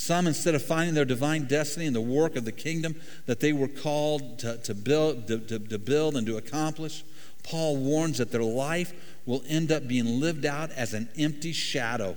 Some, 0.00 0.26
instead 0.26 0.54
of 0.54 0.62
finding 0.62 0.94
their 0.94 1.04
divine 1.04 1.44
destiny 1.44 1.84
in 1.84 1.92
the 1.92 2.00
work 2.00 2.34
of 2.34 2.46
the 2.46 2.52
kingdom 2.52 2.98
that 3.26 3.38
they 3.40 3.52
were 3.52 3.68
called 3.68 4.38
to, 4.38 4.56
to, 4.56 4.74
build, 4.74 5.26
to, 5.28 5.38
to, 5.40 5.58
to 5.58 5.78
build 5.78 6.16
and 6.16 6.26
to 6.26 6.38
accomplish, 6.38 7.04
Paul 7.42 7.76
warns 7.76 8.16
that 8.16 8.32
their 8.32 8.42
life 8.42 8.94
will 9.26 9.42
end 9.46 9.70
up 9.70 9.86
being 9.86 10.18
lived 10.18 10.46
out 10.46 10.70
as 10.70 10.94
an 10.94 11.10
empty 11.18 11.52
shadow, 11.52 12.16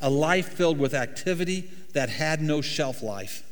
a 0.00 0.10
life 0.10 0.48
filled 0.48 0.78
with 0.78 0.94
activity 0.94 1.70
that 1.92 2.08
had 2.08 2.42
no 2.42 2.60
shelf 2.60 3.04
life. 3.04 3.44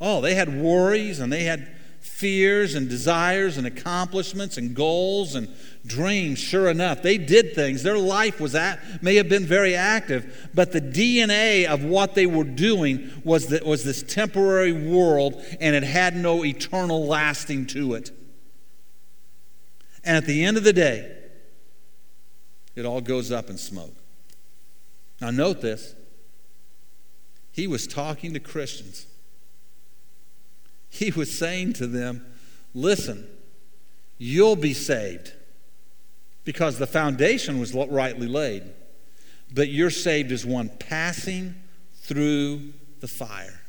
Oh, 0.00 0.22
they 0.22 0.34
had 0.34 0.62
worries 0.62 1.20
and 1.20 1.30
they 1.30 1.44
had 1.44 1.70
fears 2.02 2.74
and 2.74 2.88
desires 2.88 3.56
and 3.56 3.66
accomplishments 3.66 4.58
and 4.58 4.74
goals 4.74 5.34
and 5.34 5.48
dreams, 5.86 6.38
sure 6.38 6.68
enough. 6.68 7.02
They 7.02 7.16
did 7.16 7.54
things. 7.54 7.82
Their 7.82 7.98
life 7.98 8.40
was 8.40 8.54
at, 8.54 9.02
may 9.02 9.14
have 9.16 9.28
been 9.28 9.46
very 9.46 9.74
active, 9.74 10.50
but 10.54 10.72
the 10.72 10.80
DNA 10.80 11.66
of 11.66 11.84
what 11.84 12.14
they 12.14 12.26
were 12.26 12.44
doing 12.44 13.10
was, 13.24 13.46
that, 13.48 13.64
was 13.64 13.84
this 13.84 14.02
temporary 14.02 14.72
world, 14.72 15.42
and 15.60 15.74
it 15.74 15.82
had 15.82 16.14
no 16.16 16.44
eternal 16.44 17.06
lasting 17.06 17.66
to 17.68 17.94
it. 17.94 18.10
And 20.04 20.16
at 20.16 20.26
the 20.26 20.44
end 20.44 20.56
of 20.56 20.64
the 20.64 20.72
day, 20.72 21.16
it 22.74 22.84
all 22.84 23.00
goes 23.00 23.30
up 23.30 23.48
in 23.48 23.58
smoke. 23.58 23.94
Now, 25.20 25.30
note 25.30 25.60
this. 25.60 25.94
He 27.52 27.66
was 27.66 27.86
talking 27.86 28.32
to 28.32 28.40
Christians. 28.40 29.06
He 30.92 31.10
was 31.10 31.36
saying 31.36 31.72
to 31.74 31.86
them, 31.86 32.24
Listen, 32.74 33.26
you'll 34.18 34.56
be 34.56 34.74
saved 34.74 35.32
because 36.44 36.78
the 36.78 36.86
foundation 36.86 37.58
was 37.58 37.74
rightly 37.74 38.28
laid. 38.28 38.64
But 39.54 39.68
you're 39.68 39.90
saved 39.90 40.30
as 40.32 40.44
one 40.44 40.68
passing 40.68 41.54
through 41.94 42.74
the 43.00 43.08
fire. 43.08 43.60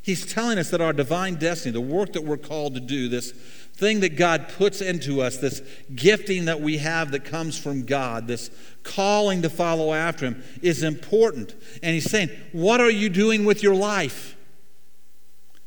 He's 0.00 0.24
telling 0.24 0.58
us 0.58 0.70
that 0.70 0.80
our 0.80 0.94
divine 0.94 1.34
destiny, 1.34 1.72
the 1.72 1.80
work 1.82 2.14
that 2.14 2.24
we're 2.24 2.36
called 2.38 2.74
to 2.74 2.80
do, 2.80 3.10
this 3.10 3.32
thing 3.74 4.00
that 4.00 4.16
God 4.16 4.48
puts 4.56 4.80
into 4.80 5.20
us, 5.20 5.36
this 5.36 5.60
gifting 5.94 6.46
that 6.46 6.62
we 6.62 6.78
have 6.78 7.10
that 7.10 7.26
comes 7.26 7.58
from 7.58 7.84
God, 7.84 8.26
this 8.26 8.50
calling 8.84 9.42
to 9.42 9.50
follow 9.50 9.92
after 9.92 10.24
Him, 10.24 10.42
is 10.62 10.82
important. 10.82 11.54
And 11.82 11.92
He's 11.92 12.10
saying, 12.10 12.30
What 12.52 12.80
are 12.80 12.90
you 12.90 13.10
doing 13.10 13.44
with 13.44 13.62
your 13.62 13.74
life? 13.74 14.35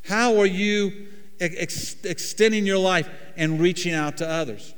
How 0.04 0.40
are 0.40 0.46
you 0.46 1.08
ex- 1.40 1.96
extending 2.04 2.66
your 2.66 2.78
life 2.78 3.10
and 3.38 3.60
reaching 3.60 3.94
out 3.94 4.18
to 4.18 4.28
others. 4.28 4.74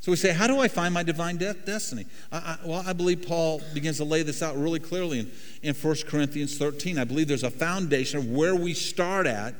So 0.00 0.10
we 0.10 0.16
say, 0.16 0.32
How 0.32 0.46
do 0.46 0.58
I 0.58 0.68
find 0.68 0.94
my 0.94 1.02
divine 1.02 1.36
de- 1.36 1.54
destiny? 1.54 2.06
I, 2.32 2.36
I, 2.36 2.58
well, 2.66 2.82
I 2.86 2.92
believe 2.92 3.26
Paul 3.26 3.60
begins 3.74 3.98
to 3.98 4.04
lay 4.04 4.22
this 4.22 4.42
out 4.42 4.56
really 4.56 4.80
clearly 4.80 5.20
in, 5.20 5.30
in 5.62 5.74
1 5.74 5.96
Corinthians 6.08 6.56
13. 6.56 6.98
I 6.98 7.04
believe 7.04 7.28
there's 7.28 7.44
a 7.44 7.50
foundation 7.50 8.18
of 8.18 8.30
where 8.30 8.54
we 8.54 8.74
start 8.74 9.26
at. 9.26 9.54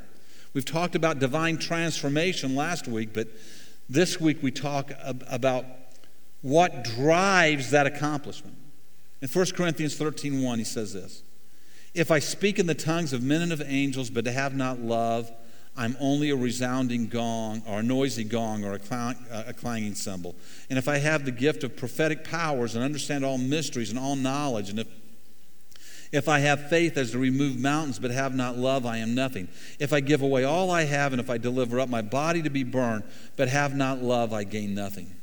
We've 0.54 0.64
talked 0.64 0.94
about 0.94 1.18
divine 1.18 1.58
transformation 1.58 2.56
last 2.56 2.88
week, 2.88 3.10
but 3.12 3.28
this 3.88 4.20
week 4.20 4.42
we 4.42 4.50
talk 4.50 4.90
ab- 5.04 5.24
about 5.30 5.64
what 6.42 6.84
drives 6.84 7.70
that 7.70 7.86
accomplishment. 7.86 8.56
In 9.20 9.28
1 9.28 9.46
Corinthians 9.54 9.96
13 9.96 10.42
1, 10.42 10.58
he 10.58 10.64
says 10.64 10.94
this 10.94 11.22
If 11.94 12.10
I 12.10 12.18
speak 12.18 12.58
in 12.58 12.66
the 12.66 12.74
tongues 12.74 13.12
of 13.12 13.22
men 13.22 13.42
and 13.42 13.52
of 13.52 13.62
angels, 13.64 14.10
but 14.10 14.26
have 14.26 14.54
not 14.54 14.80
love, 14.80 15.30
I'm 15.76 15.96
only 16.00 16.30
a 16.30 16.36
resounding 16.36 17.08
gong 17.08 17.62
or 17.66 17.80
a 17.80 17.82
noisy 17.82 18.24
gong 18.24 18.64
or 18.64 18.74
a, 18.74 18.78
clang, 18.78 19.16
uh, 19.30 19.44
a 19.48 19.52
clanging 19.52 19.94
cymbal. 19.94 20.34
And 20.68 20.78
if 20.78 20.88
I 20.88 20.98
have 20.98 21.24
the 21.24 21.30
gift 21.30 21.64
of 21.64 21.76
prophetic 21.76 22.24
powers 22.24 22.74
and 22.74 22.84
understand 22.84 23.24
all 23.24 23.38
mysteries 23.38 23.90
and 23.90 23.98
all 23.98 24.16
knowledge, 24.16 24.70
and 24.70 24.78
if 24.78 24.88
if 26.12 26.28
I 26.28 26.40
have 26.40 26.68
faith 26.68 26.96
as 26.96 27.12
to 27.12 27.18
remove 27.18 27.56
mountains 27.56 28.00
but 28.00 28.10
have 28.10 28.34
not 28.34 28.58
love, 28.58 28.84
I 28.84 28.96
am 28.96 29.14
nothing. 29.14 29.46
If 29.78 29.92
I 29.92 30.00
give 30.00 30.22
away 30.22 30.42
all 30.42 30.70
I 30.70 30.82
have 30.82 31.12
and 31.12 31.20
if 31.20 31.30
I 31.30 31.38
deliver 31.38 31.78
up 31.78 31.88
my 31.88 32.02
body 32.02 32.42
to 32.42 32.50
be 32.50 32.64
burned 32.64 33.04
but 33.36 33.48
have 33.48 33.76
not 33.76 34.02
love, 34.02 34.32
I 34.32 34.42
gain 34.42 34.74
nothing. 34.74 35.14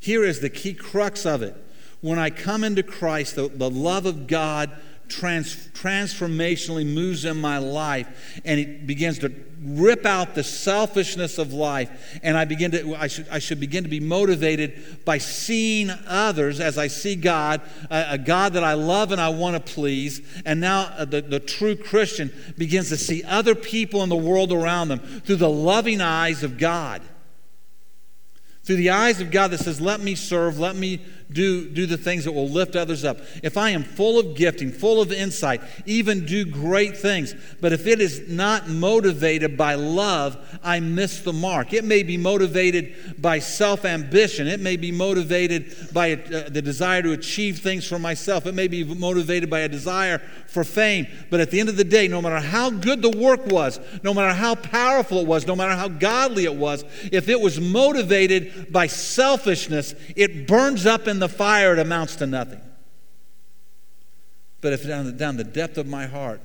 Here 0.00 0.24
is 0.24 0.40
the 0.40 0.48
key 0.48 0.72
crux 0.72 1.26
of 1.26 1.42
it. 1.42 1.54
When 2.00 2.18
I 2.18 2.30
come 2.30 2.64
into 2.64 2.82
Christ, 2.82 3.36
the, 3.36 3.48
the 3.48 3.68
love 3.68 4.06
of 4.06 4.26
God 4.26 4.70
trans, 5.08 5.68
transformationally 5.68 6.86
moves 6.86 7.24
in 7.24 7.40
my 7.40 7.58
life 7.58 8.40
and 8.44 8.60
it 8.60 8.86
begins 8.86 9.18
to 9.18 9.32
rip 9.60 10.06
out 10.06 10.34
the 10.34 10.44
selfishness 10.44 11.36
of 11.38 11.52
life 11.52 12.18
and 12.22 12.36
i 12.36 12.44
begin 12.44 12.70
to 12.70 12.94
i 12.94 13.08
should, 13.08 13.28
I 13.28 13.40
should 13.40 13.58
begin 13.58 13.82
to 13.82 13.90
be 13.90 13.98
motivated 13.98 15.04
by 15.04 15.18
seeing 15.18 15.90
others 16.06 16.60
as 16.60 16.78
i 16.78 16.86
see 16.86 17.16
god 17.16 17.60
a, 17.90 18.06
a 18.10 18.18
god 18.18 18.52
that 18.52 18.62
i 18.62 18.74
love 18.74 19.10
and 19.10 19.20
i 19.20 19.30
want 19.30 19.56
to 19.56 19.72
please 19.72 20.22
and 20.46 20.60
now 20.60 20.92
uh, 20.96 21.04
the, 21.04 21.20
the 21.20 21.40
true 21.40 21.74
christian 21.74 22.32
begins 22.56 22.88
to 22.90 22.96
see 22.96 23.24
other 23.24 23.54
people 23.54 24.02
in 24.02 24.08
the 24.08 24.16
world 24.16 24.52
around 24.52 24.88
them 24.88 25.00
through 25.00 25.36
the 25.36 25.48
loving 25.48 26.00
eyes 26.00 26.42
of 26.42 26.58
god. 26.58 27.02
Through 28.64 28.76
the 28.76 28.90
eyes 28.90 29.20
of 29.20 29.30
God 29.30 29.50
that 29.52 29.60
says, 29.60 29.80
Let 29.80 30.00
me 30.00 30.14
serve, 30.14 30.58
let 30.58 30.76
me 30.76 31.00
do, 31.30 31.68
do 31.68 31.86
the 31.86 31.98
things 31.98 32.24
that 32.24 32.32
will 32.32 32.48
lift 32.48 32.74
others 32.74 33.04
up. 33.04 33.18
If 33.42 33.56
I 33.56 33.70
am 33.70 33.84
full 33.84 34.18
of 34.18 34.34
gifting, 34.34 34.72
full 34.72 35.00
of 35.00 35.12
insight, 35.12 35.60
even 35.84 36.24
do 36.24 36.44
great 36.44 36.96
things, 36.96 37.34
but 37.60 37.72
if 37.72 37.86
it 37.86 38.00
is 38.00 38.28
not 38.28 38.68
motivated 38.68 39.56
by 39.56 39.74
love, 39.74 40.38
I 40.62 40.80
miss 40.80 41.20
the 41.20 41.32
mark. 41.32 41.72
It 41.72 41.84
may 41.84 42.02
be 42.02 42.16
motivated 42.16 43.20
by 43.20 43.40
self 43.40 43.84
ambition, 43.84 44.46
it 44.46 44.60
may 44.60 44.76
be 44.76 44.90
motivated 44.90 45.92
by 45.92 46.14
uh, 46.14 46.48
the 46.48 46.62
desire 46.62 47.02
to 47.02 47.12
achieve 47.12 47.58
things 47.58 47.86
for 47.86 47.98
myself, 47.98 48.46
it 48.46 48.54
may 48.54 48.68
be 48.68 48.82
motivated 48.84 49.50
by 49.50 49.60
a 49.60 49.68
desire 49.68 50.22
for 50.46 50.64
fame. 50.64 51.06
But 51.28 51.40
at 51.40 51.50
the 51.50 51.60
end 51.60 51.68
of 51.68 51.76
the 51.76 51.84
day, 51.84 52.08
no 52.08 52.22
matter 52.22 52.40
how 52.40 52.70
good 52.70 53.02
the 53.02 53.10
work 53.10 53.46
was, 53.46 53.78
no 54.02 54.14
matter 54.14 54.32
how 54.32 54.54
powerful 54.54 55.18
it 55.18 55.26
was, 55.26 55.46
no 55.46 55.54
matter 55.54 55.74
how 55.74 55.88
godly 55.88 56.44
it 56.44 56.54
was, 56.54 56.84
if 57.12 57.28
it 57.28 57.38
was 57.38 57.60
motivated 57.60 58.72
by 58.72 58.86
selfishness, 58.86 59.94
it 60.16 60.46
burns 60.46 60.86
up 60.86 61.06
in 61.06 61.17
the 61.18 61.28
fire, 61.28 61.72
it 61.72 61.78
amounts 61.78 62.16
to 62.16 62.26
nothing. 62.26 62.60
But 64.60 64.72
if 64.72 64.86
down 64.86 65.06
the, 65.06 65.12
down 65.12 65.36
the 65.36 65.44
depth 65.44 65.78
of 65.78 65.86
my 65.86 66.06
heart, 66.06 66.40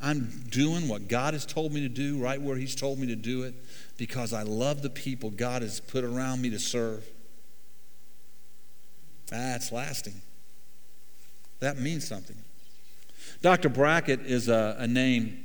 I'm 0.00 0.44
doing 0.48 0.88
what 0.88 1.08
God 1.08 1.34
has 1.34 1.46
told 1.46 1.72
me 1.72 1.80
to 1.80 1.88
do, 1.88 2.18
right 2.18 2.40
where 2.40 2.56
He's 2.56 2.74
told 2.74 2.98
me 2.98 3.06
to 3.06 3.16
do 3.16 3.44
it, 3.44 3.54
because 3.96 4.32
I 4.32 4.42
love 4.42 4.82
the 4.82 4.90
people 4.90 5.30
God 5.30 5.62
has 5.62 5.80
put 5.80 6.04
around 6.04 6.42
me 6.42 6.50
to 6.50 6.58
serve. 6.58 7.06
That's 9.28 9.72
lasting. 9.72 10.20
That 11.60 11.78
means 11.78 12.06
something. 12.06 12.36
Dr. 13.40 13.68
Brackett 13.68 14.20
is 14.20 14.48
a, 14.48 14.76
a 14.78 14.86
name 14.86 15.44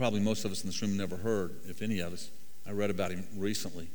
probably 0.00 0.20
most 0.20 0.46
of 0.46 0.50
us 0.50 0.62
in 0.62 0.66
this 0.66 0.80
room 0.80 0.96
never 0.96 1.18
heard, 1.18 1.54
if 1.68 1.82
any 1.82 1.98
of 1.98 2.10
us. 2.10 2.30
I 2.66 2.70
read 2.70 2.88
about 2.88 3.10
him 3.10 3.22
recently. 3.36 3.90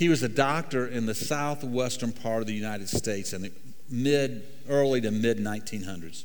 He 0.00 0.08
was 0.08 0.22
a 0.22 0.30
doctor 0.30 0.86
in 0.86 1.04
the 1.04 1.14
southwestern 1.14 2.12
part 2.12 2.40
of 2.40 2.46
the 2.46 2.54
United 2.54 2.88
States 2.88 3.34
in 3.34 3.42
the 3.42 3.52
mid, 3.90 4.42
early 4.66 4.98
to 5.02 5.10
mid 5.10 5.36
1900s. 5.36 6.24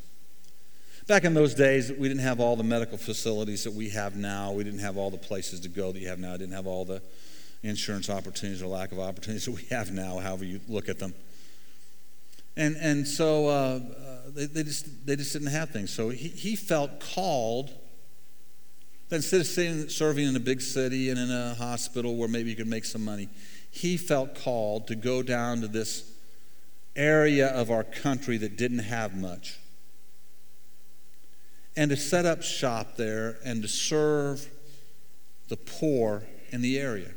Back 1.07 1.25
in 1.25 1.33
those 1.33 1.53
days, 1.53 1.91
we 1.91 2.07
didn't 2.07 2.23
have 2.23 2.39
all 2.39 2.55
the 2.55 2.63
medical 2.63 2.97
facilities 2.97 3.65
that 3.65 3.73
we 3.73 3.89
have 3.89 4.15
now. 4.15 4.53
We 4.53 4.63
didn't 4.63 4.79
have 4.79 4.95
all 4.95 5.11
the 5.11 5.17
places 5.17 5.59
to 5.59 5.67
go 5.67 5.91
that 5.91 5.99
you 5.99 6.07
have 6.07 6.19
now. 6.19 6.35
I 6.35 6.38
didn't 6.38 6.53
have 6.53 6.67
all 6.67 6.85
the 6.85 7.01
insurance 7.63 8.09
opportunities 8.09 8.63
or 8.63 8.67
lack 8.67 8.93
of 8.93 8.99
opportunities 8.99 9.43
that 9.45 9.51
we 9.51 9.65
have 9.65 9.91
now, 9.91 10.19
however 10.19 10.45
you 10.45 10.61
look 10.69 10.88
at 10.88 10.97
them. 10.97 11.13
And, 12.55 12.77
and 12.77 13.05
so 13.05 13.47
uh, 13.47 13.51
uh, 13.51 13.79
they, 14.29 14.45
they, 14.45 14.63
just, 14.63 15.05
they 15.05 15.17
just 15.17 15.33
didn't 15.33 15.49
have 15.49 15.71
things. 15.71 15.91
So 15.91 16.07
he, 16.11 16.29
he 16.29 16.55
felt 16.55 17.01
called 17.01 17.71
that 19.09 19.17
instead 19.17 19.41
of 19.41 19.47
sitting, 19.47 19.89
serving 19.89 20.27
in 20.27 20.35
a 20.35 20.39
big 20.39 20.61
city 20.61 21.09
and 21.09 21.19
in 21.19 21.29
a 21.29 21.55
hospital 21.55 22.15
where 22.15 22.29
maybe 22.29 22.49
he 22.49 22.55
could 22.55 22.67
make 22.67 22.85
some 22.85 23.03
money, 23.03 23.29
he 23.75 23.97
felt 23.97 24.35
called 24.35 24.88
to 24.88 24.95
go 24.95 25.21
down 25.21 25.61
to 25.61 25.67
this 25.67 26.11
area 26.95 27.47
of 27.47 27.69
our 27.69 27.83
country 27.83 28.38
that 28.38 28.55
didn't 28.55 28.79
have 28.79 29.15
much 29.15 29.59
and 31.75 31.89
to 31.89 31.97
set 31.97 32.25
up 32.25 32.41
shop 32.41 32.95
there 32.95 33.38
and 33.43 33.61
to 33.61 33.67
serve 33.67 34.49
the 35.49 35.57
poor 35.57 36.23
in 36.51 36.61
the 36.61 36.79
area. 36.79 37.11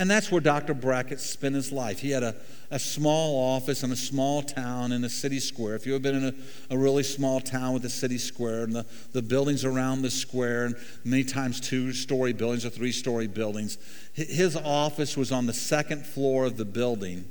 And 0.00 0.10
that's 0.10 0.32
where 0.32 0.40
Dr. 0.40 0.72
Brackett 0.72 1.20
spent 1.20 1.54
his 1.54 1.70
life. 1.70 1.98
He 1.98 2.10
had 2.10 2.22
a, 2.22 2.34
a 2.70 2.78
small 2.78 3.54
office 3.54 3.82
in 3.82 3.92
a 3.92 3.96
small 3.96 4.42
town 4.42 4.92
in 4.92 5.04
a 5.04 5.10
city 5.10 5.38
square. 5.38 5.74
If 5.74 5.84
you've 5.84 6.00
been 6.00 6.14
in 6.14 6.24
a, 6.70 6.74
a 6.74 6.78
really 6.78 7.02
small 7.02 7.38
town 7.38 7.74
with 7.74 7.84
a 7.84 7.90
city 7.90 8.16
square 8.16 8.62
and 8.62 8.74
the, 8.74 8.86
the 9.12 9.20
buildings 9.20 9.62
around 9.62 10.00
the 10.00 10.10
square, 10.10 10.64
and 10.64 10.76
many 11.04 11.22
times 11.22 11.60
two 11.60 11.92
story 11.92 12.32
buildings 12.32 12.64
or 12.64 12.70
three 12.70 12.92
story 12.92 13.26
buildings, 13.26 13.76
his 14.14 14.56
office 14.56 15.18
was 15.18 15.32
on 15.32 15.44
the 15.44 15.52
second 15.52 16.06
floor 16.06 16.46
of 16.46 16.56
the 16.56 16.64
building 16.64 17.28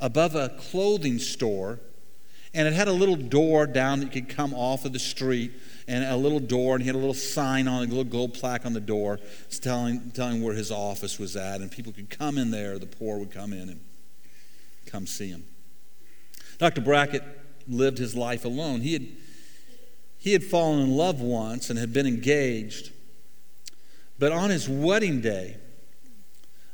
above 0.00 0.34
a 0.34 0.48
clothing 0.58 1.18
store. 1.18 1.80
And 2.54 2.66
it 2.66 2.72
had 2.72 2.88
a 2.88 2.92
little 2.92 3.16
door 3.16 3.66
down 3.66 4.00
that 4.00 4.14
you 4.14 4.22
could 4.22 4.34
come 4.34 4.54
off 4.54 4.86
of 4.86 4.94
the 4.94 4.98
street 4.98 5.52
and 5.88 6.04
a 6.04 6.16
little 6.16 6.40
door, 6.40 6.74
and 6.74 6.82
he 6.82 6.88
had 6.88 6.96
a 6.96 6.98
little 6.98 7.14
sign 7.14 7.68
on, 7.68 7.84
a 7.84 7.86
little 7.86 8.04
gold 8.04 8.34
plaque 8.34 8.66
on 8.66 8.72
the 8.72 8.80
door 8.80 9.20
telling, 9.60 10.10
telling 10.10 10.42
where 10.42 10.54
his 10.54 10.72
office 10.72 11.18
was 11.18 11.36
at. 11.36 11.60
And 11.60 11.70
people 11.70 11.92
could 11.92 12.10
come 12.10 12.38
in 12.38 12.50
there, 12.50 12.78
the 12.78 12.86
poor 12.86 13.18
would 13.18 13.30
come 13.30 13.52
in 13.52 13.68
and 13.68 13.80
come 14.86 15.06
see 15.06 15.28
him. 15.28 15.44
Dr. 16.58 16.80
Brackett 16.80 17.22
lived 17.68 17.98
his 17.98 18.16
life 18.16 18.44
alone. 18.44 18.80
He 18.80 18.94
had, 18.94 19.06
he 20.18 20.32
had 20.32 20.42
fallen 20.42 20.80
in 20.80 20.96
love 20.96 21.20
once 21.20 21.70
and 21.70 21.78
had 21.78 21.92
been 21.92 22.06
engaged. 22.06 22.90
But 24.18 24.32
on 24.32 24.50
his 24.50 24.68
wedding 24.68 25.20
day, 25.20 25.58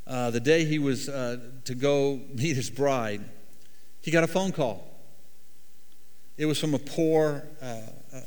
uh, 0.07 0.31
the 0.31 0.41
day 0.41 0.65
he 0.65 0.79
was 0.79 1.09
uh, 1.09 1.39
to 1.65 1.75
go 1.75 2.21
meet 2.35 2.57
his 2.57 2.71
bride, 2.71 3.25
he 4.01 4.11
got 4.11 4.25
a 4.25 4.29
phone 4.29 4.53
call. 4.53 4.89
It 6.37 6.47
was 6.47 6.59
from 6.59 6.75
a 6.75 6.79
poor 6.79 7.45
uh, 7.61 7.81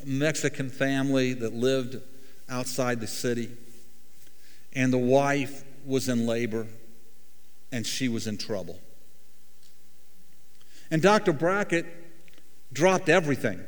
Mexican 0.04 0.70
family 0.70 1.32
that 1.34 1.54
lived 1.54 2.00
outside 2.48 3.00
the 3.00 3.06
city. 3.06 3.50
And 4.74 4.92
the 4.92 4.98
wife 4.98 5.64
was 5.84 6.08
in 6.08 6.26
labor 6.26 6.66
and 7.72 7.86
she 7.86 8.08
was 8.08 8.26
in 8.26 8.38
trouble. 8.38 8.80
And 10.90 11.02
Dr. 11.02 11.32
Brackett 11.32 11.86
dropped 12.72 13.08
everything 13.08 13.60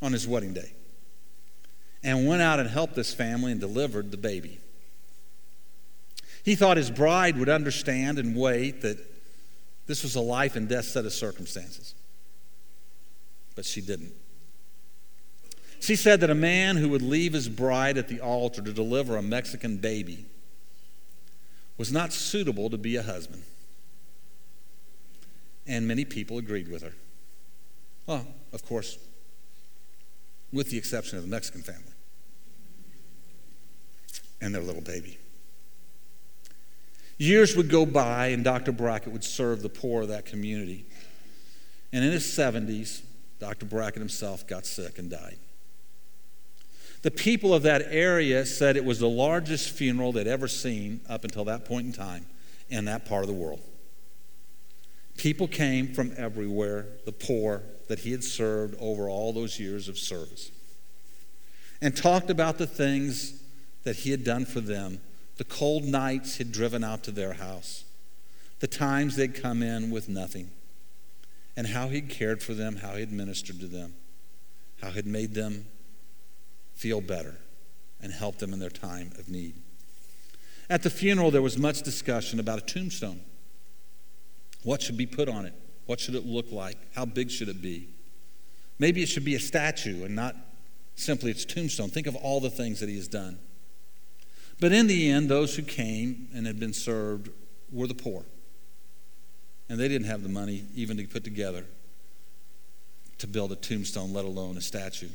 on 0.00 0.12
his 0.12 0.26
wedding 0.26 0.52
day 0.52 0.72
and 2.02 2.26
went 2.26 2.42
out 2.42 2.58
and 2.58 2.68
helped 2.68 2.94
this 2.94 3.14
family 3.14 3.52
and 3.52 3.60
delivered 3.60 4.10
the 4.10 4.16
baby. 4.16 4.58
He 6.44 6.54
thought 6.54 6.76
his 6.76 6.90
bride 6.90 7.38
would 7.38 7.48
understand 7.48 8.18
and 8.18 8.36
wait 8.36 8.82
that 8.82 8.98
this 9.86 10.02
was 10.02 10.16
a 10.16 10.20
life 10.20 10.56
and 10.56 10.68
death 10.68 10.86
set 10.86 11.04
of 11.04 11.12
circumstances. 11.12 11.94
But 13.54 13.64
she 13.64 13.80
didn't. 13.80 14.12
She 15.82 15.96
said 15.96 16.20
that 16.20 16.30
a 16.30 16.34
man 16.36 16.76
who 16.76 16.88
would 16.90 17.02
leave 17.02 17.32
his 17.32 17.48
bride 17.48 17.98
at 17.98 18.06
the 18.06 18.20
altar 18.20 18.62
to 18.62 18.72
deliver 18.72 19.16
a 19.16 19.22
Mexican 19.22 19.78
baby 19.78 20.26
was 21.76 21.90
not 21.90 22.12
suitable 22.12 22.70
to 22.70 22.78
be 22.78 22.94
a 22.94 23.02
husband. 23.02 23.42
And 25.66 25.88
many 25.88 26.04
people 26.04 26.38
agreed 26.38 26.68
with 26.68 26.84
her. 26.84 26.92
Well, 28.06 28.28
of 28.52 28.64
course, 28.64 28.96
with 30.52 30.70
the 30.70 30.78
exception 30.78 31.18
of 31.18 31.24
the 31.24 31.30
Mexican 31.30 31.62
family 31.62 31.82
and 34.40 34.54
their 34.54 34.62
little 34.62 34.82
baby. 34.82 35.18
Years 37.18 37.56
would 37.56 37.68
go 37.68 37.84
by, 37.84 38.28
and 38.28 38.44
Dr. 38.44 38.70
Brackett 38.70 39.12
would 39.12 39.24
serve 39.24 39.62
the 39.62 39.68
poor 39.68 40.02
of 40.02 40.08
that 40.08 40.26
community. 40.26 40.86
And 41.92 42.04
in 42.04 42.12
his 42.12 42.24
70s, 42.24 43.02
Dr. 43.40 43.66
Brackett 43.66 43.98
himself 43.98 44.46
got 44.46 44.64
sick 44.64 45.00
and 45.00 45.10
died. 45.10 45.38
The 47.02 47.10
people 47.10 47.52
of 47.52 47.64
that 47.64 47.82
area 47.90 48.46
said 48.46 48.76
it 48.76 48.84
was 48.84 49.00
the 49.00 49.08
largest 49.08 49.70
funeral 49.70 50.12
they'd 50.12 50.28
ever 50.28 50.48
seen 50.48 51.00
up 51.08 51.24
until 51.24 51.44
that 51.46 51.64
point 51.64 51.86
in 51.86 51.92
time 51.92 52.26
in 52.70 52.84
that 52.86 53.04
part 53.06 53.22
of 53.22 53.28
the 53.28 53.34
world. 53.34 53.60
People 55.16 55.46
came 55.46 55.92
from 55.92 56.14
everywhere, 56.16 56.86
the 57.04 57.12
poor 57.12 57.62
that 57.88 58.00
he 58.00 58.12
had 58.12 58.24
served 58.24 58.76
over 58.80 59.08
all 59.08 59.32
those 59.32 59.58
years 59.58 59.88
of 59.88 59.98
service, 59.98 60.50
and 61.80 61.96
talked 61.96 62.30
about 62.30 62.56
the 62.56 62.66
things 62.66 63.42
that 63.82 63.96
he 63.96 64.10
had 64.10 64.24
done 64.24 64.44
for 64.44 64.60
them, 64.60 65.00
the 65.36 65.44
cold 65.44 65.84
nights 65.84 66.36
he'd 66.36 66.52
driven 66.52 66.82
out 66.84 67.02
to 67.02 67.10
their 67.10 67.34
house, 67.34 67.84
the 68.60 68.66
times 68.68 69.16
they'd 69.16 69.34
come 69.34 69.62
in 69.62 69.90
with 69.90 70.08
nothing, 70.08 70.50
and 71.56 71.66
how 71.66 71.88
he'd 71.88 72.08
cared 72.08 72.42
for 72.42 72.54
them, 72.54 72.76
how 72.76 72.94
he'd 72.94 73.12
ministered 73.12 73.58
to 73.60 73.66
them, 73.66 73.94
how 74.80 74.90
he'd 74.90 75.06
made 75.06 75.34
them 75.34 75.66
feel 76.82 77.00
better 77.00 77.36
and 78.00 78.12
help 78.12 78.38
them 78.38 78.52
in 78.52 78.58
their 78.58 78.68
time 78.68 79.12
of 79.16 79.28
need. 79.28 79.54
At 80.68 80.82
the 80.82 80.90
funeral, 80.90 81.30
there 81.30 81.40
was 81.40 81.56
much 81.56 81.82
discussion 81.82 82.40
about 82.40 82.58
a 82.58 82.62
tombstone. 82.62 83.20
What 84.64 84.82
should 84.82 84.96
be 84.96 85.06
put 85.06 85.28
on 85.28 85.46
it? 85.46 85.54
What 85.86 86.00
should 86.00 86.16
it 86.16 86.26
look 86.26 86.50
like? 86.50 86.76
How 86.96 87.04
big 87.04 87.30
should 87.30 87.48
it 87.48 87.62
be? 87.62 87.88
Maybe 88.80 89.00
it 89.00 89.08
should 89.08 89.24
be 89.24 89.36
a 89.36 89.40
statue 89.40 90.04
and 90.04 90.16
not 90.16 90.34
simply 90.96 91.30
its 91.30 91.44
tombstone. 91.44 91.88
Think 91.88 92.08
of 92.08 92.16
all 92.16 92.40
the 92.40 92.50
things 92.50 92.80
that 92.80 92.88
he 92.88 92.96
has 92.96 93.06
done. 93.06 93.38
But 94.58 94.72
in 94.72 94.88
the 94.88 95.08
end, 95.08 95.28
those 95.28 95.54
who 95.54 95.62
came 95.62 96.28
and 96.34 96.48
had 96.48 96.58
been 96.58 96.72
served 96.72 97.30
were 97.70 97.86
the 97.86 97.94
poor. 97.94 98.24
And 99.68 99.78
they 99.78 99.86
didn't 99.86 100.08
have 100.08 100.24
the 100.24 100.28
money 100.28 100.64
even 100.74 100.96
to 100.96 101.06
put 101.06 101.22
together 101.22 101.64
to 103.18 103.28
build 103.28 103.52
a 103.52 103.56
tombstone, 103.56 104.12
let 104.12 104.24
alone 104.24 104.56
a 104.56 104.60
statue. 104.60 105.10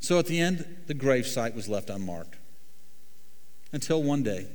So 0.00 0.18
at 0.18 0.26
the 0.26 0.40
end, 0.40 0.64
the 0.86 0.94
gravesite 0.94 1.54
was 1.54 1.68
left 1.68 1.90
unmarked. 1.90 2.36
Until 3.72 4.02
one 4.02 4.22
day, 4.22 4.46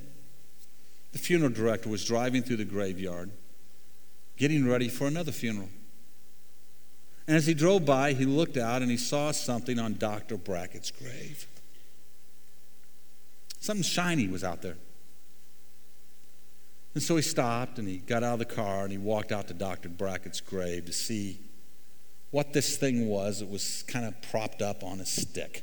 the 1.12 1.18
funeral 1.18 1.52
director 1.52 1.88
was 1.88 2.04
driving 2.04 2.42
through 2.42 2.56
the 2.56 2.64
graveyard, 2.64 3.30
getting 4.36 4.66
ready 4.66 4.88
for 4.88 5.06
another 5.06 5.32
funeral. 5.32 5.68
And 7.26 7.36
as 7.36 7.46
he 7.46 7.54
drove 7.54 7.84
by, 7.84 8.12
he 8.12 8.24
looked 8.24 8.56
out 8.56 8.82
and 8.82 8.90
he 8.90 8.96
saw 8.96 9.30
something 9.30 9.78
on 9.78 9.94
Dr. 9.94 10.36
Brackett's 10.36 10.90
grave. 10.90 11.46
Something 13.60 13.82
shiny 13.82 14.28
was 14.28 14.44
out 14.44 14.60
there. 14.60 14.76
And 16.92 17.02
so 17.02 17.16
he 17.16 17.22
stopped 17.22 17.78
and 17.78 17.88
he 17.88 17.98
got 17.98 18.22
out 18.22 18.34
of 18.34 18.38
the 18.40 18.44
car 18.44 18.82
and 18.82 18.92
he 18.92 18.98
walked 18.98 19.32
out 19.32 19.48
to 19.48 19.54
Dr. 19.54 19.88
Brackett's 19.88 20.40
grave 20.40 20.84
to 20.86 20.92
see 20.92 21.40
what 22.34 22.52
this 22.52 22.76
thing 22.76 23.06
was. 23.06 23.40
It 23.40 23.48
was 23.48 23.84
kind 23.86 24.04
of 24.04 24.20
propped 24.20 24.60
up 24.60 24.82
on 24.82 24.98
a 24.98 25.06
stick. 25.06 25.62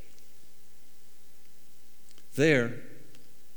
There, 2.36 2.76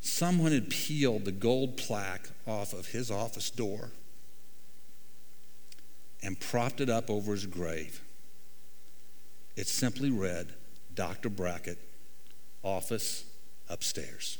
someone 0.00 0.50
had 0.50 0.68
peeled 0.68 1.24
the 1.24 1.30
gold 1.30 1.76
plaque 1.76 2.30
off 2.44 2.72
of 2.72 2.88
his 2.88 3.12
office 3.12 3.50
door 3.50 3.92
and 6.24 6.40
propped 6.40 6.80
it 6.80 6.90
up 6.90 7.08
over 7.08 7.30
his 7.30 7.46
grave. 7.46 8.02
It 9.54 9.68
simply 9.68 10.10
read, 10.10 10.52
Dr. 10.92 11.28
Brackett, 11.28 11.78
office 12.64 13.26
upstairs. 13.68 14.38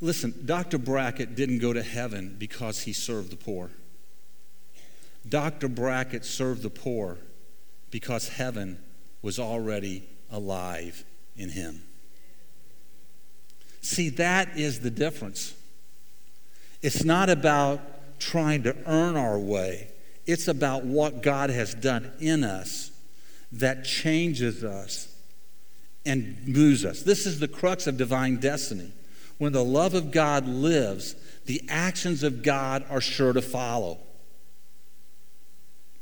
Listen, 0.00 0.34
Dr. 0.46 0.78
Brackett 0.78 1.34
didn't 1.34 1.58
go 1.58 1.72
to 1.72 1.82
heaven 1.82 2.36
because 2.38 2.82
he 2.82 2.92
served 2.92 3.30
the 3.30 3.36
poor. 3.36 3.70
Dr. 5.28 5.68
Brackett 5.68 6.24
served 6.24 6.62
the 6.62 6.70
poor 6.70 7.18
because 7.90 8.28
heaven 8.28 8.78
was 9.20 9.38
already 9.38 10.08
alive 10.30 11.04
in 11.36 11.50
him. 11.50 11.82
See, 13.82 14.08
that 14.10 14.56
is 14.56 14.80
the 14.80 14.90
difference. 14.90 15.54
It's 16.82 17.04
not 17.04 17.28
about 17.28 17.80
trying 18.18 18.62
to 18.62 18.76
earn 18.86 19.16
our 19.16 19.38
way, 19.38 19.88
it's 20.26 20.48
about 20.48 20.84
what 20.84 21.22
God 21.22 21.50
has 21.50 21.74
done 21.74 22.12
in 22.20 22.44
us 22.44 22.90
that 23.52 23.84
changes 23.84 24.62
us 24.62 25.08
and 26.06 26.46
moves 26.46 26.84
us. 26.84 27.02
This 27.02 27.26
is 27.26 27.40
the 27.40 27.48
crux 27.48 27.86
of 27.86 27.96
divine 27.96 28.36
destiny. 28.36 28.92
When 29.40 29.52
the 29.52 29.64
love 29.64 29.94
of 29.94 30.10
God 30.10 30.46
lives, 30.46 31.14
the 31.46 31.62
actions 31.66 32.22
of 32.22 32.42
God 32.42 32.84
are 32.90 33.00
sure 33.00 33.32
to 33.32 33.40
follow. 33.40 33.96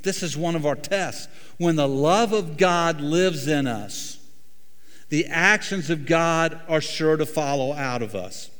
This 0.02 0.24
is 0.24 0.36
one 0.36 0.56
of 0.56 0.66
our 0.66 0.74
tests. 0.74 1.28
When 1.56 1.76
the 1.76 1.86
love 1.86 2.32
of 2.32 2.56
God 2.56 3.00
lives 3.00 3.46
in 3.46 3.68
us, 3.68 4.18
the 5.08 5.26
actions 5.26 5.88
of 5.88 6.04
God 6.04 6.60
are 6.68 6.80
sure 6.80 7.16
to 7.16 7.24
follow 7.24 7.72
out 7.72 8.02
of 8.02 8.16
us. 8.16 8.50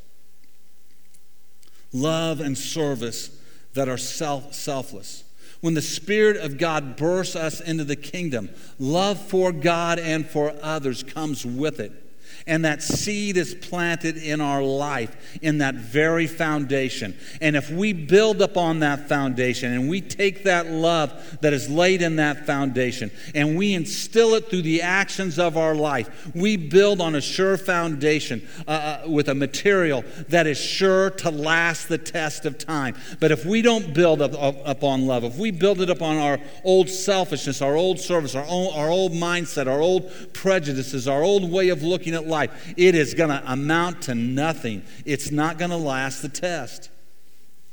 Love 1.92 2.40
and 2.40 2.56
service 2.56 3.36
that 3.74 3.88
are 3.88 3.98
self, 3.98 4.54
selfless. 4.54 5.24
When 5.60 5.74
the 5.74 5.82
Spirit 5.82 6.36
of 6.36 6.56
God 6.56 6.96
bursts 6.96 7.34
us 7.34 7.60
into 7.60 7.82
the 7.82 7.96
kingdom, 7.96 8.48
love 8.78 9.20
for 9.20 9.50
God 9.50 9.98
and 9.98 10.24
for 10.24 10.54
others 10.62 11.02
comes 11.02 11.44
with 11.44 11.80
it 11.80 12.04
and 12.48 12.64
that 12.64 12.82
seed 12.82 13.36
is 13.36 13.54
planted 13.54 14.16
in 14.16 14.40
our 14.40 14.62
life 14.62 15.38
in 15.42 15.58
that 15.58 15.76
very 15.76 16.26
foundation. 16.26 17.16
And 17.40 17.54
if 17.54 17.70
we 17.70 17.92
build 17.92 18.42
upon 18.42 18.80
that 18.80 19.08
foundation 19.08 19.72
and 19.72 19.88
we 19.88 20.00
take 20.00 20.44
that 20.44 20.66
love 20.66 21.38
that 21.42 21.52
is 21.52 21.68
laid 21.68 22.02
in 22.02 22.16
that 22.16 22.46
foundation 22.46 23.10
and 23.34 23.56
we 23.56 23.74
instill 23.74 24.34
it 24.34 24.48
through 24.50 24.62
the 24.62 24.82
actions 24.82 25.38
of 25.38 25.56
our 25.56 25.74
life, 25.74 26.34
we 26.34 26.56
build 26.56 27.00
on 27.00 27.14
a 27.14 27.20
sure 27.20 27.56
foundation 27.56 28.46
uh, 28.66 28.70
uh, 28.88 29.08
with 29.08 29.28
a 29.28 29.34
material 29.34 30.02
that 30.28 30.46
is 30.46 30.58
sure 30.58 31.10
to 31.10 31.30
last 31.30 31.88
the 31.88 31.98
test 31.98 32.46
of 32.46 32.56
time. 32.56 32.96
But 33.20 33.30
if 33.30 33.44
we 33.44 33.60
don't 33.60 33.92
build 33.92 34.22
up, 34.22 34.32
up, 34.34 34.56
upon 34.64 35.06
love, 35.06 35.24
if 35.24 35.36
we 35.36 35.50
build 35.50 35.82
it 35.82 35.90
upon 35.90 36.16
our 36.16 36.38
old 36.64 36.88
selfishness, 36.88 37.60
our 37.60 37.76
old 37.76 38.00
service, 38.00 38.34
our 38.34 38.44
our 38.44 38.88
old 38.88 39.12
mindset, 39.12 39.66
our 39.66 39.80
old 39.80 40.10
prejudices, 40.32 41.06
our 41.06 41.22
old 41.22 41.50
way 41.50 41.68
of 41.68 41.82
looking 41.82 42.14
at 42.14 42.26
life, 42.26 42.37
life, 42.38 42.74
it 42.76 42.94
is 42.94 43.14
going 43.14 43.30
to 43.30 43.42
amount 43.50 44.02
to 44.02 44.14
nothing. 44.14 44.82
It's 45.04 45.30
not 45.30 45.58
going 45.58 45.70
to 45.70 45.76
last 45.76 46.22
the 46.22 46.28
test, 46.28 46.90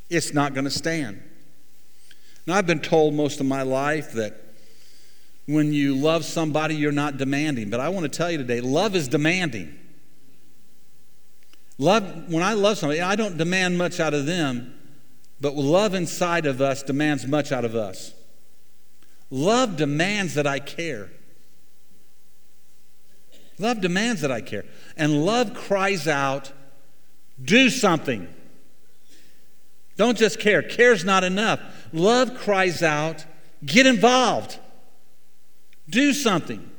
it's 0.09 0.33
not 0.33 0.53
going 0.53 0.65
to 0.65 0.71
stand. 0.71 1.21
Now, 2.47 2.55
I've 2.55 2.67
been 2.67 2.79
told 2.79 3.15
most 3.15 3.39
of 3.39 3.47
my 3.47 3.63
life 3.63 4.11
that 4.13 4.39
when 5.47 5.73
you 5.73 5.95
love 5.95 6.25
somebody, 6.25 6.75
you're 6.75 6.91
not 6.91 7.17
demanding. 7.17 7.69
But 7.69 7.79
I 7.79 7.89
want 7.89 8.03
to 8.03 8.17
tell 8.17 8.29
you 8.31 8.37
today 8.37 8.61
love 8.61 8.95
is 8.95 9.07
demanding. 9.07 9.79
Love, 11.77 12.31
when 12.31 12.41
I 12.43 12.53
love 12.53 12.77
somebody, 12.77 13.01
I 13.01 13.15
don't 13.15 13.37
demand 13.37 13.77
much 13.77 13.99
out 13.99 14.13
of 14.13 14.25
them, 14.25 14.73
but 15.41 15.55
love 15.55 15.93
inside 15.93 16.45
of 16.45 16.61
us 16.61 16.83
demands 16.83 17.27
much 17.27 17.51
out 17.51 17.65
of 17.65 17.75
us. 17.75 18.13
Love 19.29 19.75
demands 19.75 20.35
that 20.35 20.47
I 20.47 20.59
care. 20.59 21.09
Love 23.57 23.81
demands 23.81 24.21
that 24.21 24.31
I 24.31 24.41
care. 24.41 24.65
And 24.97 25.25
love 25.25 25.53
cries 25.53 26.07
out, 26.07 26.51
do 27.41 27.69
something. 27.69 28.27
Don't 29.97 30.17
just 30.17 30.39
care. 30.39 30.61
Care's 30.61 31.05
not 31.05 31.23
enough. 31.23 31.61
Love 31.93 32.35
cries 32.35 32.83
out, 32.83 33.25
get 33.65 33.85
involved. 33.85 34.59
Do 35.89 36.13
something. 36.13 36.69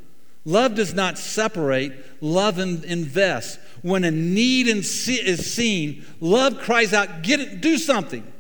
Love 0.45 0.75
does 0.77 0.95
not 0.95 1.19
separate, 1.19 2.23
love 2.23 2.61
invests. 2.61 3.59
When 3.83 4.05
a 4.05 4.13
need 4.13 4.69
is 4.69 5.53
seen, 5.53 6.05
love 6.21 6.59
cries 6.59 6.93
out, 6.93 7.23
get 7.23 7.41
it, 7.41 7.61
do 7.61 7.79
something. 7.79 8.33